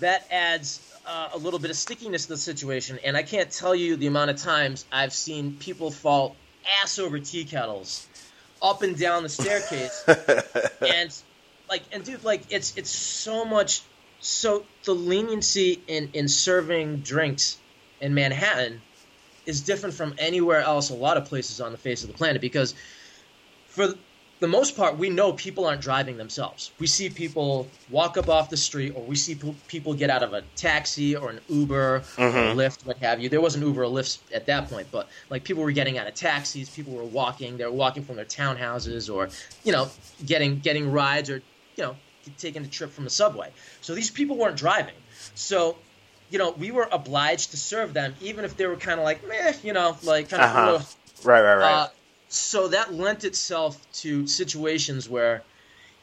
[0.00, 2.98] that adds uh, a little bit of stickiness to the situation.
[3.04, 6.36] And I can't tell you the amount of times I've seen people fall
[6.82, 8.06] ass over tea kettles
[8.62, 10.04] up and down the staircase,
[10.80, 11.10] and
[11.68, 13.82] like, and dude, like, it's it's so much.
[14.18, 17.58] So the leniency in in serving drinks
[18.00, 18.80] in Manhattan
[19.46, 20.90] is different from anywhere else.
[20.90, 22.74] A lot of places on the face of the planet because
[23.66, 23.94] for
[24.38, 26.72] the most part, we know people aren't driving themselves.
[26.78, 30.22] We see people walk up off the street, or we see p- people get out
[30.22, 33.28] of a taxi or an Uber or a Lyft, what have you.
[33.30, 36.14] There wasn't Uber or Lyft at that point, but like people were getting out of
[36.14, 37.56] taxis, people were walking.
[37.56, 39.30] They were walking from their townhouses, or
[39.64, 39.88] you know,
[40.24, 41.42] getting getting rides, or
[41.76, 41.96] you know,
[42.36, 43.52] taking a trip from the subway.
[43.80, 44.96] So these people weren't driving.
[45.34, 45.78] So
[46.28, 49.26] you know, we were obliged to serve them, even if they were kind of like,
[49.26, 50.82] meh, you know, like kind of.
[50.82, 50.84] Uh-huh.
[51.24, 51.72] Right, right, right.
[51.72, 51.88] Uh,
[52.28, 55.44] so that lent itself to situations where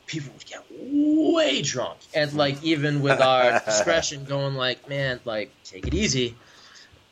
[0.05, 5.55] people would get way drunk, and like even with our discretion, going like, "Man, like
[5.63, 6.35] take it easy."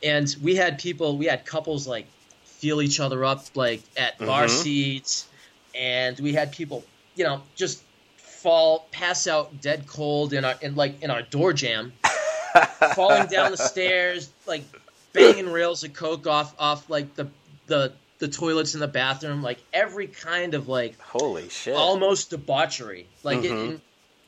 [0.02, 2.08] And we had people, we had couples like
[2.44, 4.48] feel each other up like at bar Mhm.
[4.48, 5.28] seats,
[5.74, 7.84] and we had people, you know, just
[8.16, 11.92] fall, pass out dead cold in our in like in our door jam,
[12.94, 14.64] falling down the stairs, like
[15.12, 17.30] banging rails of coke off off like the
[17.66, 21.74] the the toilets in the bathroom, like every kind of like Holy shit.
[21.74, 23.06] almost debauchery.
[23.24, 23.74] Like Mhm.
[23.74, 23.80] it,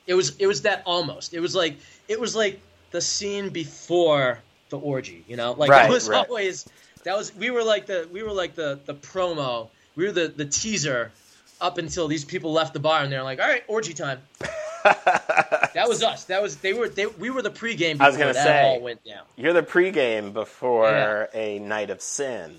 [0.08, 1.32] it was it was that almost.
[1.32, 1.76] It was like
[2.08, 2.58] it was like
[2.90, 5.24] the scene before the orgy.
[5.28, 6.26] You know, like Right, it was right.
[6.28, 6.66] always
[7.04, 9.68] that was we were like the we were like the the promo.
[9.94, 11.12] We were the the teaser
[11.60, 14.20] up until these people left the bar and they're like, all right, orgy time.
[14.84, 16.24] That was us.
[16.24, 18.62] That was they were they we were the pregame before I was gonna that say.
[18.62, 19.22] all went down.
[19.36, 22.54] You're the pregame before a night of sin.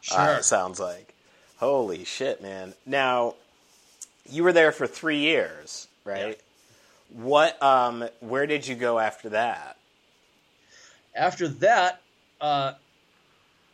[0.00, 0.18] Sure.
[0.18, 1.14] Uh, it sounds like.
[1.58, 2.74] Holy shit, man.
[2.86, 3.34] Now,
[4.30, 6.38] you were there for three years, right?
[7.12, 7.60] What?
[7.62, 9.78] Um, where did you go after that?
[11.18, 12.00] after that,
[12.40, 12.72] uh,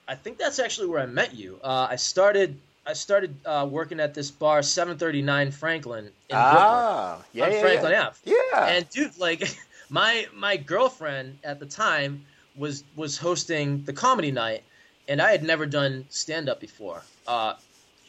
[0.08, 1.58] I think that's actually where I met you.
[1.62, 6.36] Uh, I started I started uh, working at this bar, seven thirty nine Franklin in
[6.36, 8.06] ah, yeah, on yeah, Franklin yeah.
[8.06, 8.18] Ave.
[8.24, 8.66] Yeah.
[8.66, 9.42] And dude, like
[9.90, 12.24] my my girlfriend at the time
[12.56, 14.62] was was hosting the comedy night,
[15.08, 17.02] and I had never done stand up before.
[17.26, 17.54] Uh,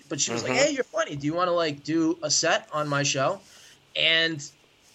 [0.09, 0.49] but she was Mhm.
[0.49, 1.15] like, "Hey, you're funny.
[1.15, 3.39] Do you want to like do a set on my show?"
[3.95, 4.43] And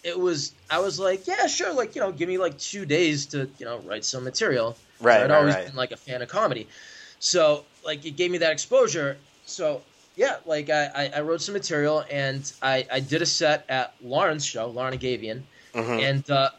[0.03, 1.73] it was I was like, "Yeah, sure.
[1.73, 5.21] Like you know, give me like two days to you know write some material." Right,
[5.21, 5.65] I'd right, always right.
[5.65, 6.67] been like a fan of comedy,
[7.19, 9.17] so like it gave me that exposure.
[9.45, 9.81] So
[10.15, 14.45] yeah, like I, I, wrote some material and I, I did a set at Lauren's
[14.45, 15.41] show, Lauren Agavian,
[15.73, 15.99] Mhm.
[15.99, 16.49] and uh,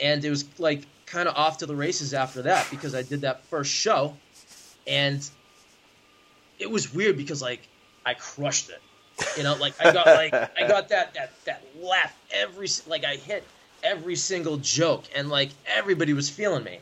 [0.00, 3.20] and it was like kind of off to the races after that because I did
[3.20, 4.16] that first show,
[4.86, 5.28] and
[6.58, 7.66] it was weird because like
[8.04, 8.80] I crushed it,
[9.36, 13.16] you know, like I got like I got that that that laugh every like I
[13.16, 13.44] hit
[13.82, 16.78] every single joke and like everybody was feeling me,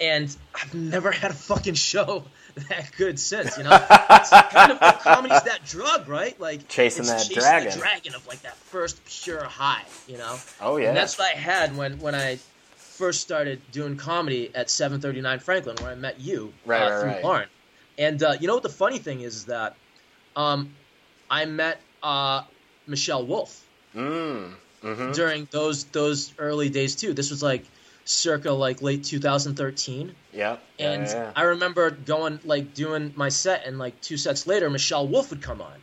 [0.00, 2.24] and I've never had a fucking show
[2.68, 3.70] that good since, you know.
[4.10, 6.38] It's kind of comedy's that drug, right?
[6.40, 7.70] Like Chasing that chasing dragon.
[7.72, 10.36] the dragon of like that first pure high, you know.
[10.60, 10.88] oh yeah.
[10.88, 12.38] And that's what I had when when I
[12.94, 17.10] first started doing comedy at 739 Franklin, where I met you Right, uh, right, through
[17.10, 17.24] right.
[17.24, 17.48] Lauren.
[17.98, 19.76] And uh, you know what the funny thing is, is that
[20.36, 20.74] um,
[21.30, 22.42] I met uh,
[22.86, 24.52] Michelle Wolf mm.
[24.82, 27.14] hmm during those those early days too.
[27.14, 27.64] This was like
[28.04, 30.14] circa like late 2013.
[30.32, 30.56] Yeah.
[30.78, 31.32] And yeah, yeah.
[31.34, 35.42] I remember going like doing my set, and like two sets later, Michelle Wolf would
[35.42, 35.82] come on,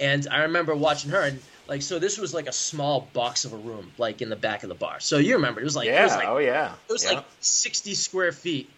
[0.00, 3.52] and I remember watching her, and like so this was like a small box of
[3.52, 5.00] a room, like in the back of the bar.
[5.00, 6.00] So you remember it was like yeah.
[6.00, 6.72] it was like oh yeah.
[6.88, 7.16] it was yeah.
[7.16, 8.70] like sixty square feet.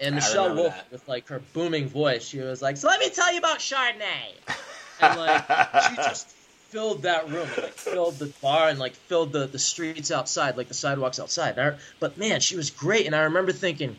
[0.00, 0.92] And I Michelle Wolf, that.
[0.92, 4.56] with like her booming voice, she was like, "So let me tell you about Chardonnay,"
[5.00, 5.44] and like
[5.90, 6.28] she just
[6.68, 10.56] filled that room, and, like filled the bar, and like filled the the streets outside,
[10.56, 11.58] like the sidewalks outside.
[11.58, 13.96] I, but man, she was great, and I remember thinking,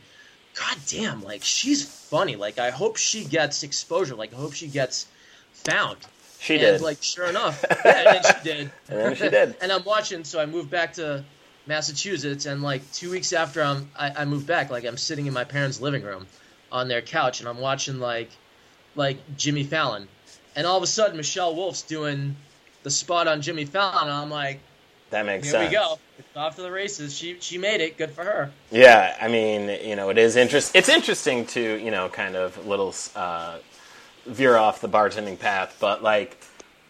[0.55, 2.37] "God damn, like she's funny.
[2.37, 4.15] Like I hope she gets exposure.
[4.15, 5.05] Like I hope she gets
[5.51, 5.97] found."
[6.39, 6.81] She and did.
[6.81, 8.71] like sure enough, yeah, and then she did.
[8.89, 9.55] And she did.
[9.61, 11.23] and I'm watching, so I moved back to
[11.67, 15.33] Massachusetts, and like two weeks after I'm, I, I moved back, like I'm sitting in
[15.33, 16.25] my parents' living room
[16.71, 18.29] on their couch, and I'm watching like
[18.95, 20.07] like Jimmy Fallon,
[20.55, 22.35] and all of a sudden Michelle Wolf's doing
[22.83, 24.59] the spot on Jimmy Fallon, and I'm like,
[25.09, 25.69] that makes here sense.
[25.69, 27.15] we go, it's off to the races.
[27.17, 27.97] She she made it.
[27.97, 28.51] Good for her.
[28.71, 30.75] Yeah, I mean, you know, it is interest.
[30.75, 33.57] It's interesting to you know, kind of little uh,
[34.29, 36.37] veer off the bartending path, but like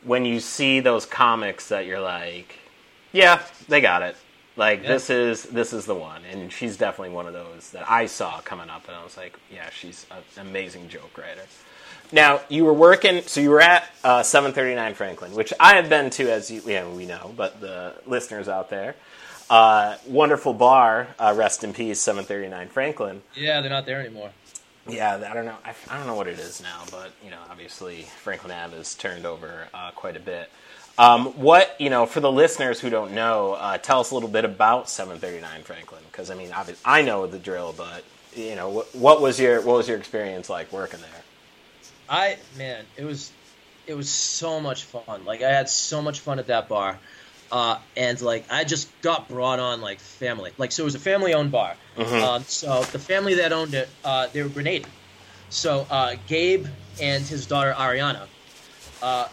[0.04, 2.58] when you see those comics that you're like,
[3.12, 4.16] yeah, they got it.
[4.56, 4.90] Like Yeah.
[4.90, 8.40] this is this is the one, and she's definitely one of those that I saw
[8.42, 11.42] coming up, and I was like, yeah, she's an amazing joke writer.
[12.12, 16.10] Now you were working, so you were at uh, 739 Franklin, which I have been
[16.12, 18.96] to, as you, yeah, we know, but the listeners out there,
[19.50, 21.08] uh, wonderful bar.
[21.20, 23.22] Uh, rest in peace, 739 Franklin.
[23.36, 24.32] Yeah, they're not there anymore.
[24.92, 25.58] Yeah, I don't know.
[25.64, 28.96] I, I don't know what it is now, but you know, obviously Franklin Ave has
[28.96, 30.50] turned over uh, quite a bit.
[30.98, 34.30] Um, what you know, for the listeners who don't know, uh, tell us a little
[34.30, 38.04] bit about 739 Franklin, because I mean, I know the drill, but
[38.36, 41.24] you know, what, what was your what was your experience like working there?
[42.10, 43.32] I man, it was
[43.88, 45.26] it was so much fun.
[45.26, 47.00] Like I had so much fun at that bar.
[47.52, 50.52] Uh, and like I just got brought on like family.
[50.58, 51.76] Like so it was a family owned bar.
[52.24, 54.86] Um, so the family that owned it, uh, they were Grenadian.
[55.50, 56.68] So uh, Gabe
[57.02, 58.28] and his daughter Ariana
[59.02, 59.28] uh,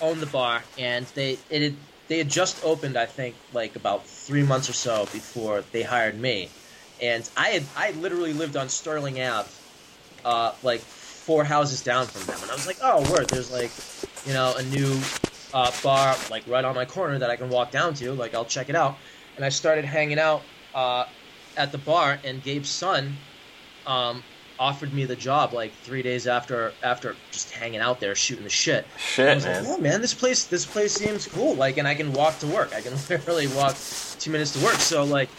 [0.00, 1.76] owned the bar, and they it had,
[2.08, 6.18] they had just opened, I think, like about three months or so before they hired
[6.20, 6.50] me,
[7.00, 9.48] and I had I literally lived on Sterling Ave,
[10.24, 13.70] uh, like four houses down from them, and I was like, oh, word, there's like,
[14.26, 15.00] you know, a new
[15.52, 18.44] uh, bar like right on my corner that I can walk down to, like I'll
[18.44, 18.96] check it out,
[19.36, 20.42] and I started hanging out
[20.74, 21.04] uh,
[21.56, 23.16] at the bar, and Gabe's son.
[23.86, 24.22] Um,
[24.58, 28.50] offered me the job like three days after after just hanging out there shooting the
[28.50, 28.86] shit.
[28.94, 29.64] I Shit, was like, man.
[29.68, 31.54] oh man, this place this place seems cool.
[31.54, 32.74] Like, and I can walk to work.
[32.74, 33.74] I can literally walk
[34.18, 34.74] two minutes to work.
[34.74, 35.30] So like,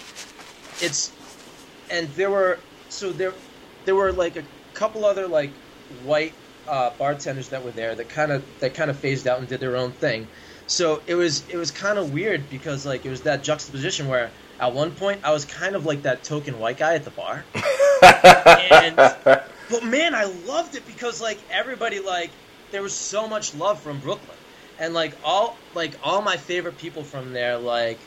[0.82, 1.12] it's
[1.92, 2.58] and there were
[2.90, 3.34] so there
[3.86, 4.44] there were like a
[4.74, 5.52] couple other like
[6.04, 6.34] white
[6.68, 9.60] uh, bartenders that were there that kind of that kind of phased out and did
[9.60, 10.28] their own thing.
[10.68, 14.32] So it was it was kind of weird because like it was that juxtaposition where
[14.60, 17.46] at one point I was kind of like that token white guy at the bar
[18.72, 18.98] and
[19.70, 22.32] but man, I loved it because like everybody like
[22.72, 24.38] there was so much love from Brooklyn,
[24.80, 28.00] and like all like all my favorite people from there, like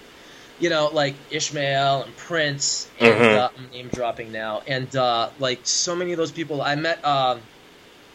[0.59, 3.35] you know like Ishmael and Prince, and Mhm.
[3.37, 7.05] uh, I'm name dropping now, and uh, like so many of those people I met.
[7.05, 7.41] Um,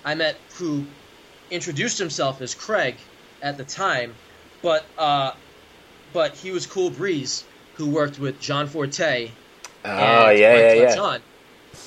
[0.06, 0.86] I met who
[1.52, 2.96] introduced himself as Craig
[3.42, 4.16] at the time,
[4.62, 5.32] but uh,
[6.14, 7.44] but he was Cool Breeze,
[7.76, 9.32] who worked with John Forte
[9.86, 10.96] Oh and yeah, yeah, yeah.
[10.96, 11.22] John.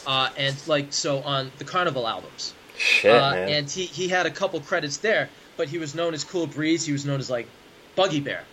[0.07, 3.49] Uh, and like so on the Carnival albums, Shit, uh, man.
[3.49, 6.87] and he he had a couple credits there, but he was known as Cool Breeze.
[6.87, 7.47] He was known as like
[7.95, 8.45] Buggy Bear,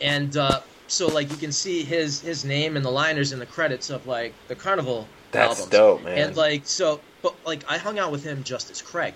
[0.00, 3.46] and uh, so like you can see his his name in the liners in the
[3.46, 5.70] credits of like the Carnival That's albums.
[5.70, 6.18] dope, man.
[6.18, 9.14] And like so, but like I hung out with him just as Craig,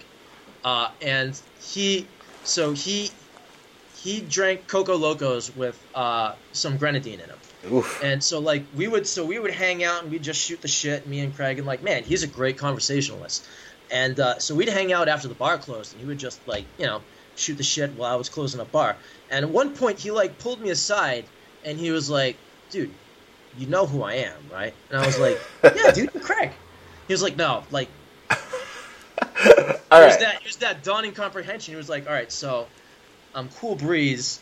[0.64, 2.06] uh, and he
[2.44, 3.10] so he
[3.96, 7.38] he drank Coco Locos with uh, some grenadine in him.
[7.72, 8.02] Oof.
[8.02, 10.68] And so like we would so we would hang out and we'd just shoot the
[10.68, 13.46] shit, me and Craig, and like, man, he's a great conversationalist.
[13.90, 16.64] And uh, so we'd hang out after the bar closed, and he would just like
[16.78, 17.02] you know
[17.34, 18.96] shoot the shit while I was closing up bar.
[19.30, 21.24] And at one point, he like pulled me aside,
[21.64, 22.36] and he was like,
[22.70, 22.90] "Dude,
[23.58, 26.52] you know who I am, right?" And I was like, "Yeah, dude, Craig."
[27.06, 27.88] He was like, "No, like
[29.90, 30.18] All right.
[30.20, 31.72] that here's that dawning comprehension.
[31.72, 32.66] He was like, all right, so
[33.34, 34.40] I'm Cool Breeze,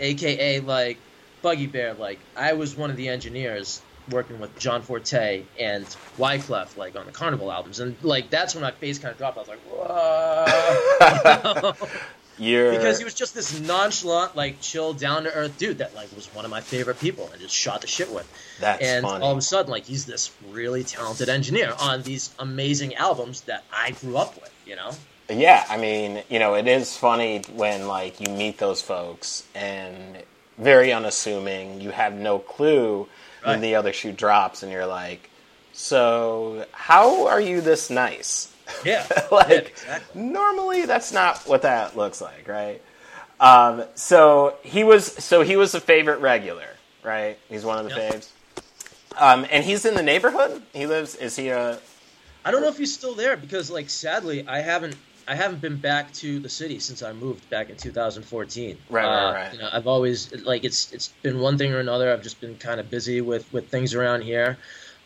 [0.00, 0.98] aka like
[1.42, 1.94] Buggy Bear.
[1.94, 5.84] Like I was one of the engineers working with John Forte and
[6.18, 9.36] Wyclef like on the Carnival albums, and like that's when my face kind of dropped.
[9.36, 11.72] I was like, whoa.
[12.42, 16.14] You're because he was just this nonchalant, like chill, down to earth dude that like
[16.14, 18.26] was one of my favorite people and just shot the shit with.
[18.60, 19.22] that's and funny.
[19.24, 23.64] all of a sudden, like he's this really talented engineer on these amazing albums that
[23.72, 24.52] I grew up with.
[24.66, 24.90] You know.
[25.30, 30.18] Yeah, I mean, you know, it is funny when like you meet those folks and
[30.58, 31.80] very unassuming.
[31.80, 33.08] You have no clue
[33.44, 33.60] when Right.
[33.60, 35.28] the other shoe drops, and you're like,
[35.72, 38.48] "So, how are you this nice?"
[38.84, 39.06] Yeah.
[39.32, 40.22] like, yeah, exactly.
[40.22, 42.80] normally that's not what that looks like, right?
[43.40, 46.68] Um, so he was, so he was a favorite regular,
[47.02, 47.38] right?
[47.48, 48.12] He's one of the Yep.
[48.14, 48.28] faves.
[49.18, 50.62] Um, and he's in the neighborhood.
[50.72, 51.16] He lives.
[51.16, 51.78] Is he a?
[52.44, 54.96] I don't know if he's still there because, like, sadly, I haven't
[55.28, 58.78] I haven't been back to the city since I moved back in 2014.
[58.90, 59.52] Right, right, Uh, right.
[59.52, 62.12] You know, I've always like it's it's been one thing or another.
[62.12, 64.58] I've just been kind of busy with with things around here,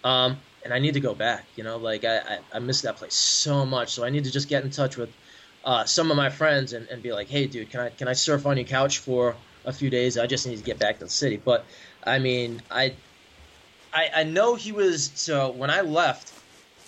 [0.05, 1.51] um, and I need to go back.
[1.57, 3.95] You know, like I, I I miss that place so much.
[3.95, 5.17] So I need to just get in touch with
[5.65, 8.15] uh, some of my friends and, and be like, hey, dude, can I can I
[8.15, 10.19] surf on your couch for a few days?
[10.19, 11.39] I just need to get back to the city.
[11.39, 11.69] But
[12.05, 12.99] I mean, I
[13.93, 16.35] I, I know he was so when I left,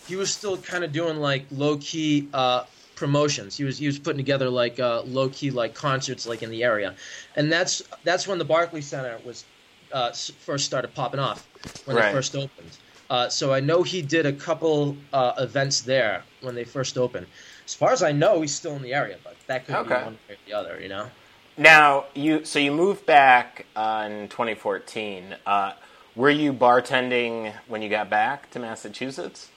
[0.03, 2.67] he was still kind of doing like low key uh,
[2.97, 3.57] promotions.
[3.57, 6.65] He was he was putting together like uh, low key like concerts like in the
[6.65, 6.97] area,
[7.37, 9.51] and that's that's when the Barclays Center was
[9.93, 11.49] uh, first started popping off
[11.85, 11.97] when Right.
[11.97, 12.79] they first opened.
[13.11, 17.27] Uh, so I know he did a couple uh, events there when they first opened.
[17.65, 20.19] As far as I know, he's still in the area, but that could be one
[20.29, 21.09] way or the other, you know.
[21.57, 25.37] Now you so you moved back uh, in 2014.
[25.45, 25.73] Uh,
[26.15, 29.49] were you bartending when you got back to Massachusetts?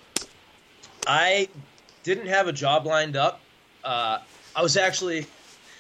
[1.08, 1.48] I
[2.04, 3.42] didn't have a job lined up.
[3.84, 4.20] Uh,
[4.56, 5.26] I was actually,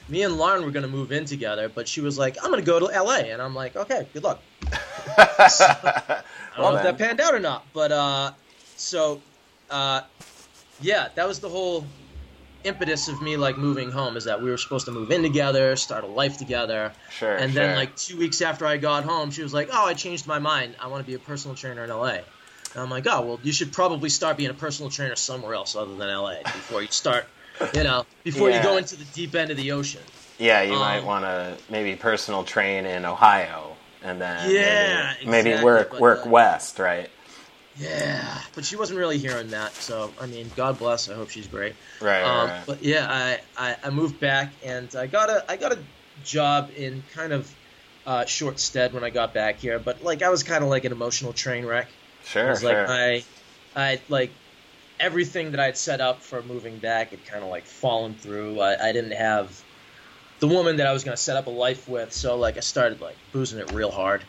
[0.09, 2.61] me and Lauren were going to move in together, but she was like, I'm going
[2.61, 3.17] to go to LA.
[3.17, 4.41] And I'm like, okay, good luck.
[5.49, 5.65] So,
[6.61, 7.65] Well, if that panned out or not.
[7.73, 8.31] But uh,
[8.75, 9.21] so,
[9.69, 10.01] uh,
[10.81, 11.85] yeah, that was the whole
[12.63, 15.75] impetus of me like moving home is that we were supposed to move in together,
[15.75, 16.91] start a life together.
[17.09, 17.35] Sure.
[17.35, 17.75] And then sure.
[17.75, 20.75] like two weeks after I got home, she was like, "Oh, I changed my mind.
[20.79, 22.19] I want to be a personal trainer in LA."
[22.73, 25.75] And I'm like, "Oh, well, you should probably start being a personal trainer somewhere else
[25.75, 27.25] other than LA before you start,
[27.73, 28.57] you know, before Yeah.
[28.57, 30.01] you go into the deep end of the ocean."
[30.41, 33.70] yeah, you might um, want to maybe personal train in Ohio,
[34.03, 37.09] and then Yeah, maybe, maybe work work uh, west, right?
[37.77, 39.73] Yeah, but she wasn't really hearing that.
[39.73, 41.09] So I mean, God bless.
[41.09, 41.75] I hope she's great.
[42.01, 42.21] Right.
[42.21, 42.63] Um, right.
[42.65, 45.79] but yeah, I, I, I moved back and I got a I got a
[46.23, 47.51] job in kind of
[48.05, 49.79] uh, short stead when I got back here.
[49.79, 51.87] But like I was kind of like an emotional train wreck.
[52.25, 52.49] Sure.
[52.49, 52.69] was sure.
[52.69, 53.23] like I,
[53.75, 54.31] I like
[54.99, 58.59] everything that I'd set up for moving back had kind of like fallen through.
[58.59, 59.63] I, I didn't have
[60.41, 62.59] the woman that I was going to set up a life with, so like I
[62.59, 64.23] started like boozing it real hard.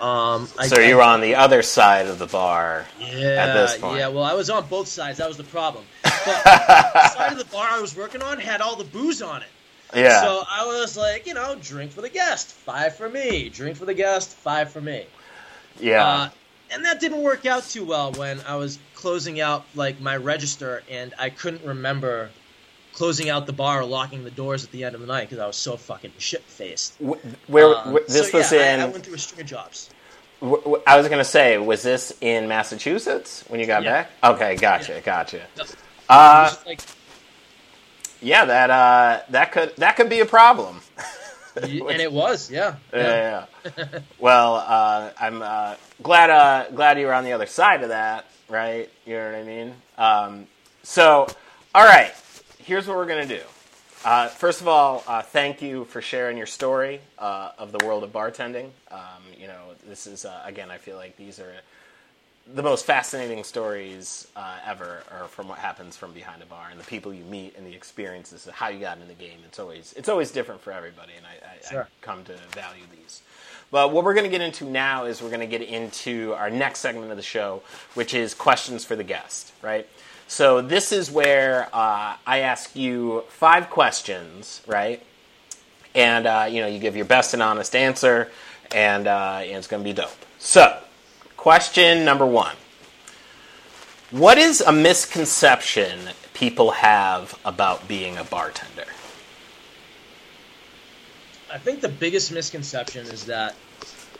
[0.00, 2.84] Um, I, so you were on the other side of the bar.
[3.00, 3.98] yeah, this point.
[3.98, 4.08] yeah.
[4.08, 5.18] Well, I was on both sides.
[5.18, 5.84] That was the problem.
[6.24, 9.42] But the side of the bar I was working on had all the booze on
[9.42, 9.48] it.
[9.94, 10.22] Yeah.
[10.22, 13.50] So I was like, you know, drink for the guest, five for me.
[13.50, 15.04] Drink for the guest, five for me.
[15.78, 16.06] yeah.
[16.06, 16.28] Uh,
[16.70, 20.82] and that didn't work out too well when I was closing out like my register
[20.90, 22.30] and I couldn't remember
[22.94, 25.46] closing out the bar locking the doors at the end of the night because I
[25.46, 26.94] was so fucking shit faced.
[26.98, 27.18] Wh-
[27.50, 28.80] Where, wh- this so, was yeah, in.
[28.80, 29.90] I, I went through a string of jobs.
[30.86, 34.02] I was gonna say, was this in Massachusetts when you got Yeah.
[34.02, 34.10] back?
[34.22, 35.00] Okay, gotcha, Yeah.
[35.00, 35.42] gotcha.
[36.08, 36.80] Uh, like,
[38.20, 40.80] yeah, that uh, that could that could be a problem.
[41.56, 42.76] and it was, yeah.
[42.92, 43.46] Yeah.
[43.76, 44.00] yeah.
[44.18, 48.26] well, uh, I'm uh, glad uh, glad you were on the other side of that,
[48.48, 48.90] right?
[49.06, 49.74] You know what I mean?
[49.96, 50.46] Um,
[50.82, 51.26] so,
[51.74, 52.12] all right,
[52.64, 53.40] here's what we're gonna do.
[54.04, 58.04] Uh, first of all, uh, thank you for sharing your story uh, of the world
[58.04, 58.68] of bartending.
[58.90, 61.52] Um, you know, this is uh, again, I feel like these are
[62.52, 66.78] the most fascinating stories uh, ever are from what happens from behind a bar and
[66.78, 69.38] the people you meet and the experiences of how you got in the game.
[69.46, 73.22] It's always it's always different for everybody, and I, I, I come to value these.
[73.70, 76.50] But what we're going to get into now is we're going to get into our
[76.50, 77.62] next segment of the show,
[77.94, 79.88] which is questions for the guest, right?
[80.26, 85.02] So this is where uh, I ask you five questions, right?
[85.94, 88.30] And uh, you know you give your best and honest answer,
[88.74, 90.10] and, uh, and it's going to be dope.
[90.38, 90.80] So,
[91.36, 92.56] question number one:
[94.10, 96.00] What is a misconception
[96.32, 98.86] people have about being a bartender?
[101.52, 103.54] I think the biggest misconception is that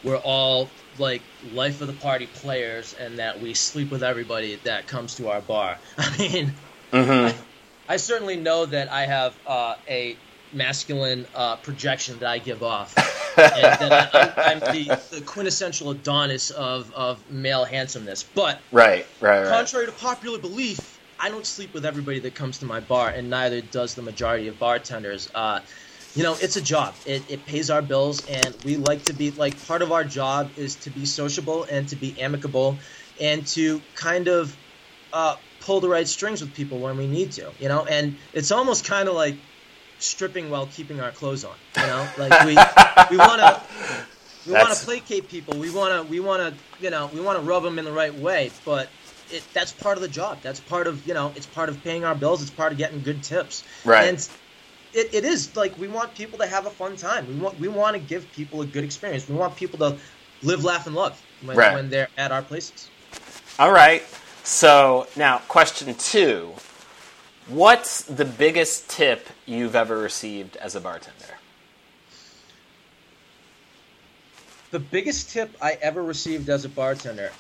[0.05, 4.87] we're all like life of the party players and that we sleep with everybody that
[4.87, 5.79] comes to our bar.
[5.99, 6.55] I mean,
[6.93, 7.43] Mm-hmm.
[7.89, 10.23] I certainly know that I have uh, a
[10.53, 12.95] masculine uh, projection that I give off,
[13.37, 18.23] and that I, I'm, I'm the, the quintessential Adonis of, of male handsomeness.
[18.23, 19.49] But Right, right, right.
[19.49, 23.29] contrary to popular belief, I don't sleep with everybody that comes to my bar, and
[23.29, 25.29] neither does the majority of bartenders.
[25.35, 25.61] Uh,
[26.15, 26.95] you know, it's a job.
[27.07, 30.51] It, it pays our bills, and we like to be like part of our job
[30.57, 32.79] is to be sociable and to be amicable,
[33.21, 34.57] and to kind of
[35.13, 37.51] uh, pull the right strings with people when we need to.
[37.59, 39.37] You know, and it's almost kind of like
[39.99, 41.57] stripping while keeping our clothes on.
[41.77, 42.55] You know, like we
[43.11, 43.63] we want to
[44.47, 45.59] we want to placate people.
[45.59, 47.93] We want to we want to you know we want to rub them in the
[47.93, 48.89] right way, but.
[49.31, 50.41] It, that's part of the job.
[50.43, 51.33] That's part of you know.
[51.35, 52.43] It's part of paying our bills.
[52.43, 53.65] It's part of getting good tips.
[53.83, 54.07] Right.
[54.07, 54.29] And
[54.95, 57.27] it, it is like we want people to have a fun time.
[57.27, 59.29] We want we want to give people a good experience.
[59.29, 59.99] We want people to
[60.43, 61.75] live, laugh, and love when, Right.
[61.75, 62.89] when they're at our places.
[63.59, 64.03] All right.
[64.45, 66.53] So now, question two:
[67.49, 71.39] What's the biggest tip you've ever received as a bartender?
[74.71, 77.31] The biggest tip I ever received as a bartender,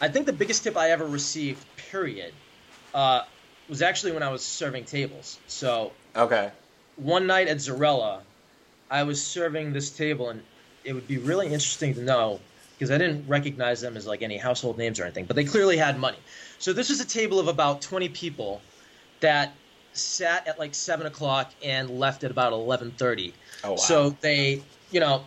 [0.00, 2.32] I think the biggest tip I ever received, period,
[2.92, 3.22] uh,
[3.68, 5.38] was actually when I was serving tables.
[5.46, 6.50] So Okay.
[6.96, 8.20] one night at Zarela,
[8.90, 10.40] I was serving this table, and
[10.84, 12.40] it would be really interesting to know
[12.74, 15.76] because I didn't recognize them as like any household names or anything, but they clearly
[15.76, 16.18] had money.
[16.58, 18.60] So this was a table of about 20 people
[19.20, 19.54] that
[19.92, 23.32] sat at like seven o'clock and left at about 11:30.
[23.64, 23.76] Oh, wow.
[23.76, 25.24] So they, you know,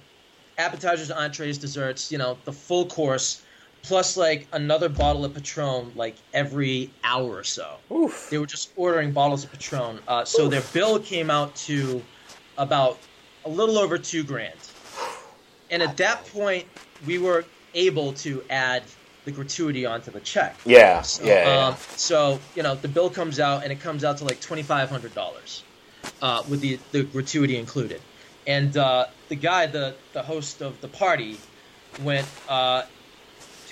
[0.57, 3.43] appetizers, entrees, desserts, you know, the full course,
[3.83, 8.29] plus like another bottle of Patron like every hour or so Oof.
[8.29, 9.99] they were just ordering bottles of Patron.
[10.07, 12.03] Uh, so their bill came out to
[12.57, 12.97] about
[13.45, 14.53] a little over two grand.
[15.71, 16.65] And at that point,
[17.05, 18.83] we were able to add
[19.25, 20.55] the gratuity onto the check.
[20.65, 21.67] Yeah, So, yeah, yeah.
[21.67, 24.63] Um, so you know, the bill comes out and it comes out to like twenty
[24.63, 25.63] five hundred dollars,
[26.21, 28.01] uh, with the the gratuity included.
[28.47, 31.37] And uh, the guy, the the host of the party,
[32.01, 32.83] went, uh,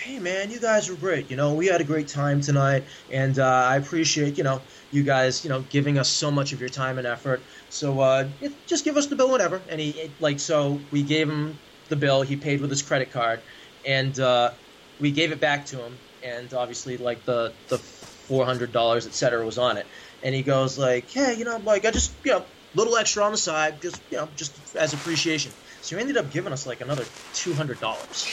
[0.08, 1.30] "Hey man, you guys were great.
[1.30, 5.04] You know, we had a great time tonight, and uh, I appreciate you know you
[5.04, 7.46] guys you know giving us so much of your time and effort.
[7.68, 8.30] So uh,
[8.66, 11.98] just give us the bill, whatever." And he it- like so we gave him the
[11.98, 12.22] bill.
[12.22, 13.44] He paid with his credit card,
[13.84, 14.56] and uh,
[14.98, 16.00] we gave it back to him.
[16.22, 19.88] And obviously, like the the four hundred dollars, et cetera, was on it.
[20.24, 23.32] And he goes like, "Hey, you know, like I just you know." Little extra on
[23.32, 25.54] the side, just you know, just as appreciation.
[25.82, 28.32] So he ended up giving us like another two hundred dollars.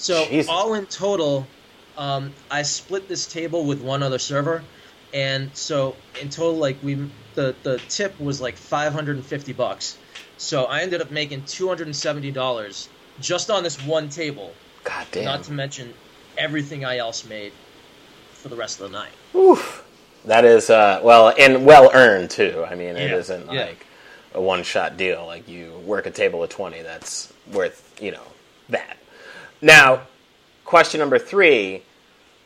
[0.00, 0.48] So Jesus.
[0.48, 1.46] all in total,
[1.98, 4.64] um, I split this table with one other server,
[5.12, 6.94] and so in total, like we
[7.34, 9.98] the the tip was like five hundred and fifty bucks.
[10.38, 12.88] So I ended up making two hundred and seventy dollars
[13.20, 14.54] just on this one table.
[14.84, 15.24] God damn.
[15.26, 15.92] Not to mention
[16.38, 17.52] everything I else made
[18.32, 19.12] for the rest of the night.
[19.34, 19.84] Oof.
[20.24, 22.64] That is uh, well and well earned too.
[22.66, 23.66] I mean, it Yeah, isn't yeah.
[23.66, 23.86] like
[24.34, 25.26] a one shot deal.
[25.26, 28.22] Like you work a table of twenty, that's worth you know
[28.70, 28.96] that.
[29.62, 30.08] Now,
[30.64, 31.82] question number three: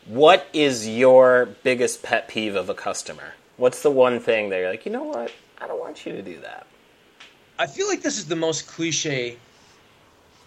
[0.05, 3.33] What is your biggest pet peeve of a customer?
[3.57, 5.33] What's the one thing that you're like, you know what?
[5.57, 6.67] I don't want you to do that.
[7.57, 9.39] I feel like this is the most cliche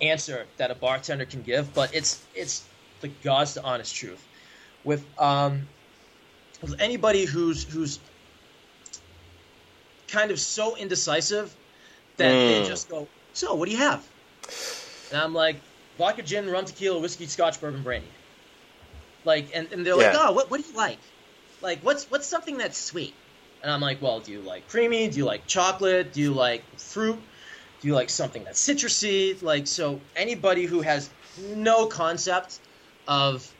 [0.00, 2.68] answer that a bartender can give, but it's it's
[3.00, 4.26] the God's the honest truth.
[4.84, 5.68] With um,
[6.62, 8.00] with anybody who's who's
[10.08, 11.56] kind of so indecisive
[12.18, 12.66] that they Mm.
[12.66, 14.06] just go, "So, what do you have?"
[15.10, 15.62] And I'm like,
[15.98, 18.10] "Vodka, gin, rum, tequila, whiskey, Scotch, bourbon, brandy."
[19.24, 21.00] Like, and, and they're like, "Oh, what what do you like?
[21.60, 23.14] Like, what's what's something that's sweet?"
[23.62, 25.08] And I'm like, well, do you like creamy?
[25.08, 26.12] Do you like chocolate?
[26.12, 27.18] Do you like fruit?
[27.80, 29.42] Do you like something that's citrusy?
[29.42, 32.60] Like, so anybody who has no concept
[33.08, 33.52] of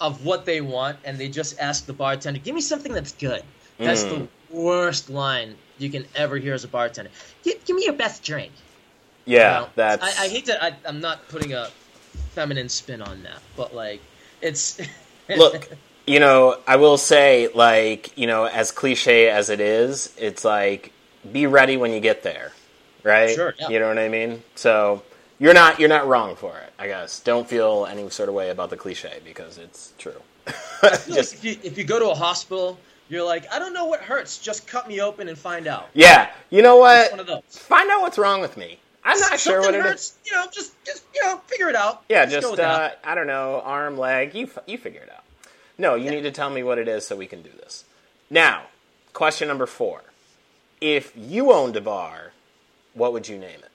[0.00, 3.42] of what they want and they just ask the bartender, give me something that's good.
[3.78, 4.08] That's Mm.
[4.08, 7.12] the worst line you can ever hear as a bartender.
[7.44, 8.52] Give, give me your best drink.
[9.24, 10.02] Yeah, You know, that's.
[10.02, 10.62] I, I hate to.
[10.62, 11.68] I, I'm not putting a
[12.30, 14.00] feminine spin on that, but like,
[14.42, 14.80] it's
[15.28, 15.68] Look,
[16.06, 20.92] you know, I will say, like, you know, as cliche as it is, it's like
[21.32, 22.52] be ready when you get there,
[23.02, 23.34] right?
[23.34, 23.68] Sure, yeah.
[23.68, 24.42] You know what I mean?
[24.54, 25.02] So
[25.38, 26.72] you're not you're not wrong for it.
[26.78, 30.20] I guess don't feel any sort of way about the cliche because it's true.
[30.82, 33.86] Just like if you, if you go to a hospital, you're like, I don't know
[33.86, 34.38] what hurts.
[34.38, 35.88] Just cut me open and find out.
[35.94, 37.10] yeah, you know what?
[37.48, 38.78] Find out what's wrong with me.
[39.04, 39.90] I'm not sure what Something it is.
[39.90, 42.04] hurts, You know, just just you know, figure it out.
[42.08, 43.00] Yeah, go just with uh, that.
[43.04, 44.34] I don't know, arm, leg.
[44.34, 45.24] You you figure it out.
[45.76, 47.84] No, you need to tell me what it is so we can do this.
[48.30, 48.62] Now,
[49.12, 50.02] question number four:
[50.80, 52.32] If you owned a bar,
[52.94, 53.70] what would you name it?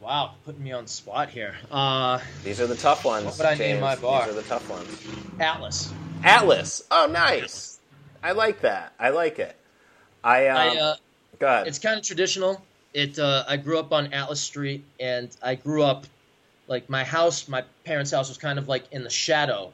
[0.00, 1.54] Wow, putting me on the spot here.
[1.70, 3.24] Uh, These are the tough ones.
[3.24, 4.26] What would I name my bar?
[4.26, 5.06] These are the tough ones.
[5.38, 5.92] Atlas.
[6.24, 6.82] Atlas.
[6.90, 7.78] Oh, nice.
[8.20, 8.94] I like that.
[8.98, 9.56] I like it.
[10.24, 10.96] I, um, I uh,
[11.38, 11.66] go ahead.
[11.66, 12.62] it's kind of traditional.
[12.94, 16.06] It uh, I grew up on Atlas Street, and I grew up
[16.68, 19.72] like my house, my parents' house was kind of like in the shadow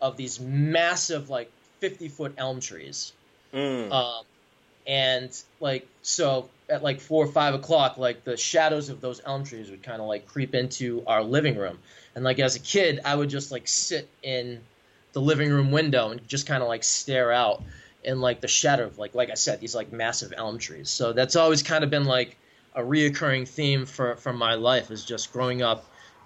[0.00, 3.12] of these massive like fifty foot elm trees.
[3.52, 3.92] Mm.
[3.92, 4.24] Um,
[4.86, 9.44] and like so at like four or five o'clock, like the shadows of those elm
[9.44, 11.78] trees would kind of like creep into our living room.
[12.14, 14.60] And like as a kid, I would just like sit in
[15.12, 17.62] the living room window and just kind of like stare out
[18.04, 20.90] in like the shadow of like like I said, these like massive elm trees.
[20.90, 22.36] So that's always kind of been like
[22.74, 25.84] a reoccurring theme for for my life is just growing up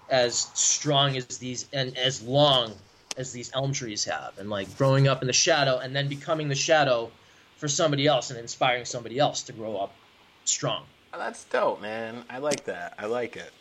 [0.09, 2.73] as strong as these and as long
[3.17, 6.47] as these elm trees have and like growing up in the shadow and then becoming
[6.47, 7.11] the shadow
[7.57, 9.93] for somebody else and inspiring somebody else to grow up
[10.45, 10.83] strong.
[11.13, 12.23] Oh, that's dope, man.
[12.29, 12.93] I like that.
[12.97, 13.51] I like it.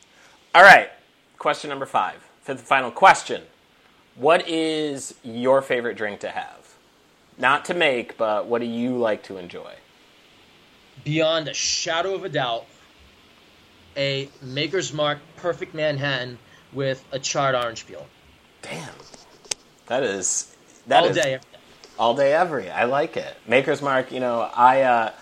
[0.55, 0.91] All right.
[1.39, 2.17] Question number five.
[2.43, 3.43] Fifth and final question.
[4.15, 6.58] What is your favorite drink to have?
[7.39, 9.75] Not to make, but what do you like to enjoy?
[11.05, 12.67] Beyond a shadow of a doubt,
[13.97, 16.39] a Maker's Mark Perfect Manhattan
[16.73, 18.07] with a charred orange peel.
[18.63, 18.89] Damn.
[19.87, 20.55] That is
[20.89, 21.35] that All is day.
[21.35, 21.59] every day.
[21.99, 22.71] all day every.
[22.71, 23.35] I like it.
[23.47, 25.13] Maker's Mark, you know, I uh,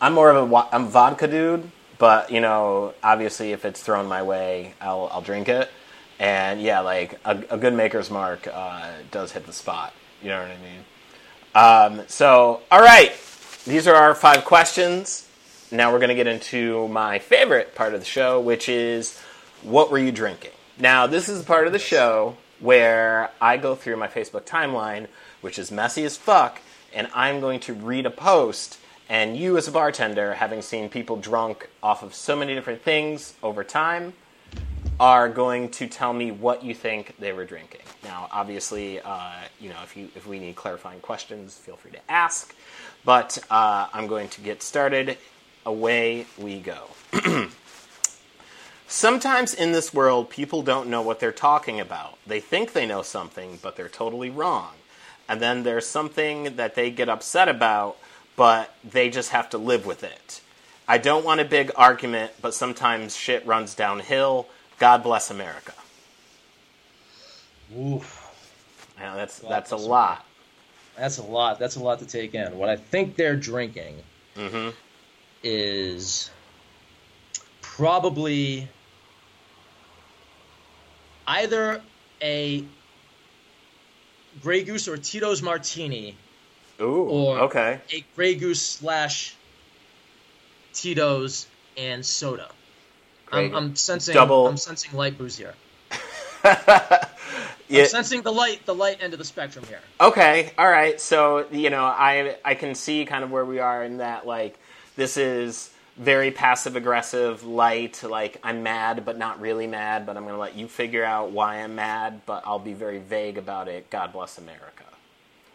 [0.00, 4.22] I'm more of a I'm vodka dude, but you know, obviously if it's thrown my
[4.22, 5.70] way, I'll I'll drink it.
[6.18, 9.92] And yeah, like a, a good Maker's Mark uh, does hit the spot.
[10.22, 10.84] You know what I mean?
[11.58, 13.12] Um, so, all right,
[13.64, 15.28] these are our five questions.
[15.72, 19.20] Now we're going to get into my favorite part of the show, which is
[19.62, 20.52] what were you drinking?
[20.78, 25.08] Now, this is the part of the show where I go through my Facebook timeline,
[25.40, 26.60] which is messy as fuck,
[26.94, 28.78] and I'm going to read a post
[29.08, 33.34] And you, as a bartender, having seen people drunk off of so many different things
[33.42, 34.12] over time,
[35.00, 37.82] are going to tell me what you think they were drinking.
[38.02, 42.10] Now, obviously, uh, you know, if you if we need clarifying questions, feel free to
[42.10, 42.54] ask.
[43.04, 45.18] But uh, I'm going to get started.
[45.66, 46.84] Away we go.
[48.88, 52.16] Sometimes in this world, people don't know what they're talking about.
[52.26, 54.70] They think they know something, but they're totally wrong.
[55.28, 57.98] And then there's something that they get upset about,
[58.34, 60.40] but they just have to live with it.
[60.86, 64.48] I don't want a big argument, but sometimes shit runs downhill.
[64.78, 65.72] God bless America.
[67.76, 68.24] Oof.
[68.98, 70.24] Now, that's God that's a bless lot.
[70.96, 71.58] That's a lot.
[71.58, 72.58] That's a lot to take in.
[72.58, 73.96] What I think they're drinking
[74.36, 74.70] hmm
[75.44, 76.30] is
[77.62, 78.66] probably
[81.28, 81.80] either
[82.20, 82.64] a
[84.42, 86.16] Grey Goose or Tito's Martini,
[86.80, 87.80] Ooh, Or- okay.
[87.92, 89.34] a Grey Goose slash
[90.74, 92.48] Tito's and soda.
[93.32, 95.54] I'm, I'm sensing Double- I'm sensing light booze here.
[97.68, 99.80] Yeah, I'm sensing the light the light end of the spectrum here.
[100.00, 100.98] Okay, all right.
[101.00, 104.26] So you know, I I can see kind of where we are in that.
[104.26, 104.58] Like,
[104.96, 108.02] this is very passive aggressive, light.
[108.02, 110.06] Like, I'm mad, but not really mad.
[110.06, 112.22] But I'm going to let you figure out why I'm mad.
[112.24, 113.90] But I'll be very vague about it.
[113.90, 114.84] God bless America.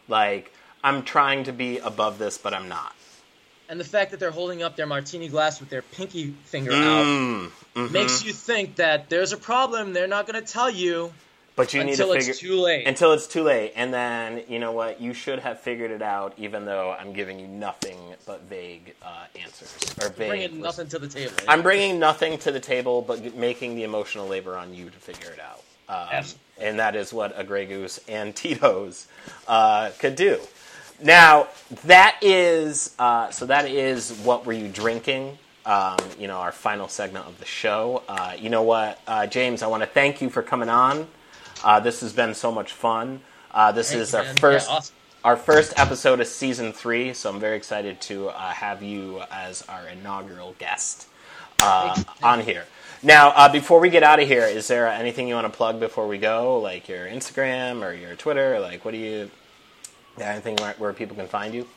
[0.08, 0.54] Like,
[0.84, 2.94] I'm trying to be above this, but I'm not.
[3.70, 7.46] And the fact that they're holding up their martini glass with their pinky finger Mm,
[7.46, 7.92] out mhm.
[7.92, 11.14] makes you think that there's a problem they're not going to tell you
[11.56, 12.86] But you need until to it's figure too late.
[12.88, 13.74] until it's too late.
[13.76, 15.00] And then you know what?
[15.00, 19.26] You should have figured it out, even though I'm giving you nothing but vague uh,
[19.42, 20.30] answers or vague.
[20.30, 21.34] bringing nothing to the table.
[21.48, 25.32] I'm bringing nothing to the table, but making the emotional labor on you to figure
[25.32, 25.62] it out.
[25.90, 26.26] Um,
[26.60, 29.08] and that is what a Grey Goose and Tito's
[29.48, 30.40] uh, could do.
[31.02, 31.48] Now,
[31.86, 33.46] that is uh, so.
[33.46, 35.38] That is what were you drinking?
[35.66, 38.04] Um, you know, our final segment of the show.
[38.08, 39.64] Uh, you know what, uh, James?
[39.64, 41.08] I want to thank you for coming on.
[41.64, 43.22] Uh, this has been so much fun.
[43.52, 44.36] Uh, this is our man.
[44.36, 44.96] first Yeah, awesome.
[45.24, 49.62] our first episode of season three, so I'm very excited to uh, have you as
[49.70, 51.08] our inaugural guest
[51.62, 52.66] uh, on here.
[53.02, 55.80] Now, uh, before we get out of here, is there anything you want to plug
[55.80, 58.60] before we go, like your Instagram or your Twitter?
[58.60, 59.30] Like, what do you?
[60.18, 61.68] Yeah, anything where, where people can find you?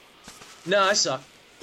[0.67, 1.23] No, I suck.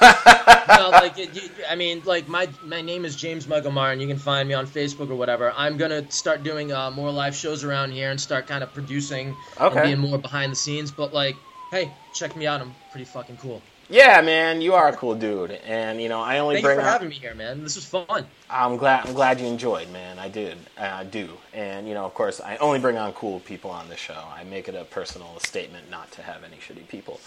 [0.00, 4.06] no, like it, you, I mean, like my my name is James Mugomar, and you
[4.08, 5.52] can find me on Facebook or whatever.
[5.56, 9.36] I'm gonna start doing uh, more live shows around here and start kind of producing
[9.60, 9.76] Okay.
[9.78, 10.90] and being more behind the scenes.
[10.90, 11.36] But like,
[11.70, 12.60] hey, check me out.
[12.60, 13.60] I'm pretty fucking cool.
[13.90, 16.78] Yeah, man, you are a cool dude, and you know I only Thank you bring
[16.78, 16.92] for up.
[16.92, 17.62] having me here, man.
[17.62, 18.26] This was fun.
[18.50, 19.06] I'm glad.
[19.06, 20.18] I'm glad you enjoyed, man.
[20.18, 20.58] I did.
[20.78, 21.30] I do.
[21.54, 24.22] And you know, of course, I only bring on cool people on the show.
[24.34, 27.18] I make it a personal statement not to have any shitty people.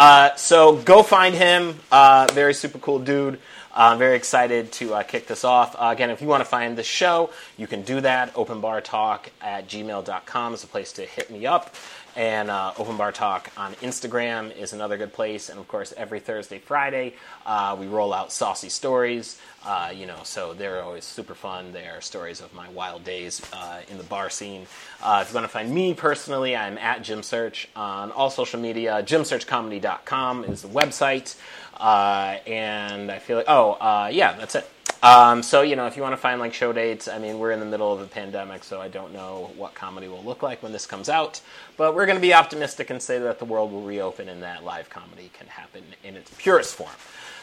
[0.00, 1.78] Uh, so go find him.
[1.92, 3.38] Uh, very super cool dude.
[3.72, 5.76] Uh, I'm very excited to uh, kick this off.
[5.78, 8.34] Uh, again, if you want to find the show, you can do that.
[8.34, 11.72] Openbartalk at gmail.com is a place to hit me up.
[12.16, 15.48] And uh, Open Bar Talk on Instagram is another good place.
[15.48, 17.14] And of course, every Thursday, Friday,
[17.46, 19.40] uh, we roll out saucy stories.
[19.64, 21.72] Uh, you know, so they're always super fun.
[21.72, 24.66] They are stories of my wild days uh, in the bar scene.
[25.02, 28.60] Uh, if you want to find me personally, I'm at Jim Search on all social
[28.60, 29.02] media.
[29.02, 31.36] JimSearchComedy.com is the website.
[31.76, 34.68] Uh, and I feel like, oh, yeah, that's it.
[35.02, 37.52] Um, so you know, if you want to find like show dates, I mean, we're
[37.52, 40.62] in the middle of a pandemic, so I don't know what comedy will look like
[40.62, 41.40] when this comes out.
[41.76, 44.64] But we're going to be optimistic and say that the world will reopen and that
[44.64, 46.90] live comedy can happen in its purest form.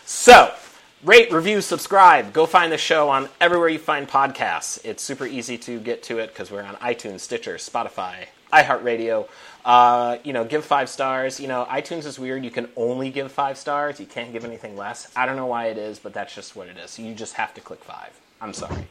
[0.05, 0.53] So,
[1.03, 2.32] rate, review, subscribe.
[2.32, 4.80] Go find the show on everywhere you find podcasts.
[4.86, 9.28] It's super easy to get to it because we're on iTunes, Stitcher, Spotify, iHeartRadio.
[9.68, 11.41] Uh, you know, give five stars.
[11.41, 12.45] You know, iTunes is weird.
[12.45, 13.99] You can only give five stars.
[13.99, 15.11] You can't give anything less.
[15.13, 16.97] I don't know why it is, but that's just what it is.
[16.97, 18.18] You just have to click five.
[18.39, 18.88] I'm sorry.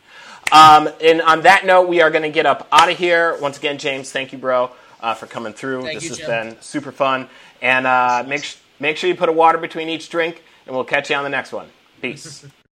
[0.53, 3.39] Um, and on that note, we are going to get up out of here.
[3.41, 4.71] Once again, James, thank you, bro,
[5.01, 5.85] uh, for coming through.
[5.85, 6.29] Thank this you, has Jim.
[6.29, 7.31] been super fun.
[7.63, 8.45] And uh, make,
[8.79, 11.31] make sure you put a water between each drink, and we'll catch you on the
[11.31, 11.69] next one.
[12.03, 12.45] Peace.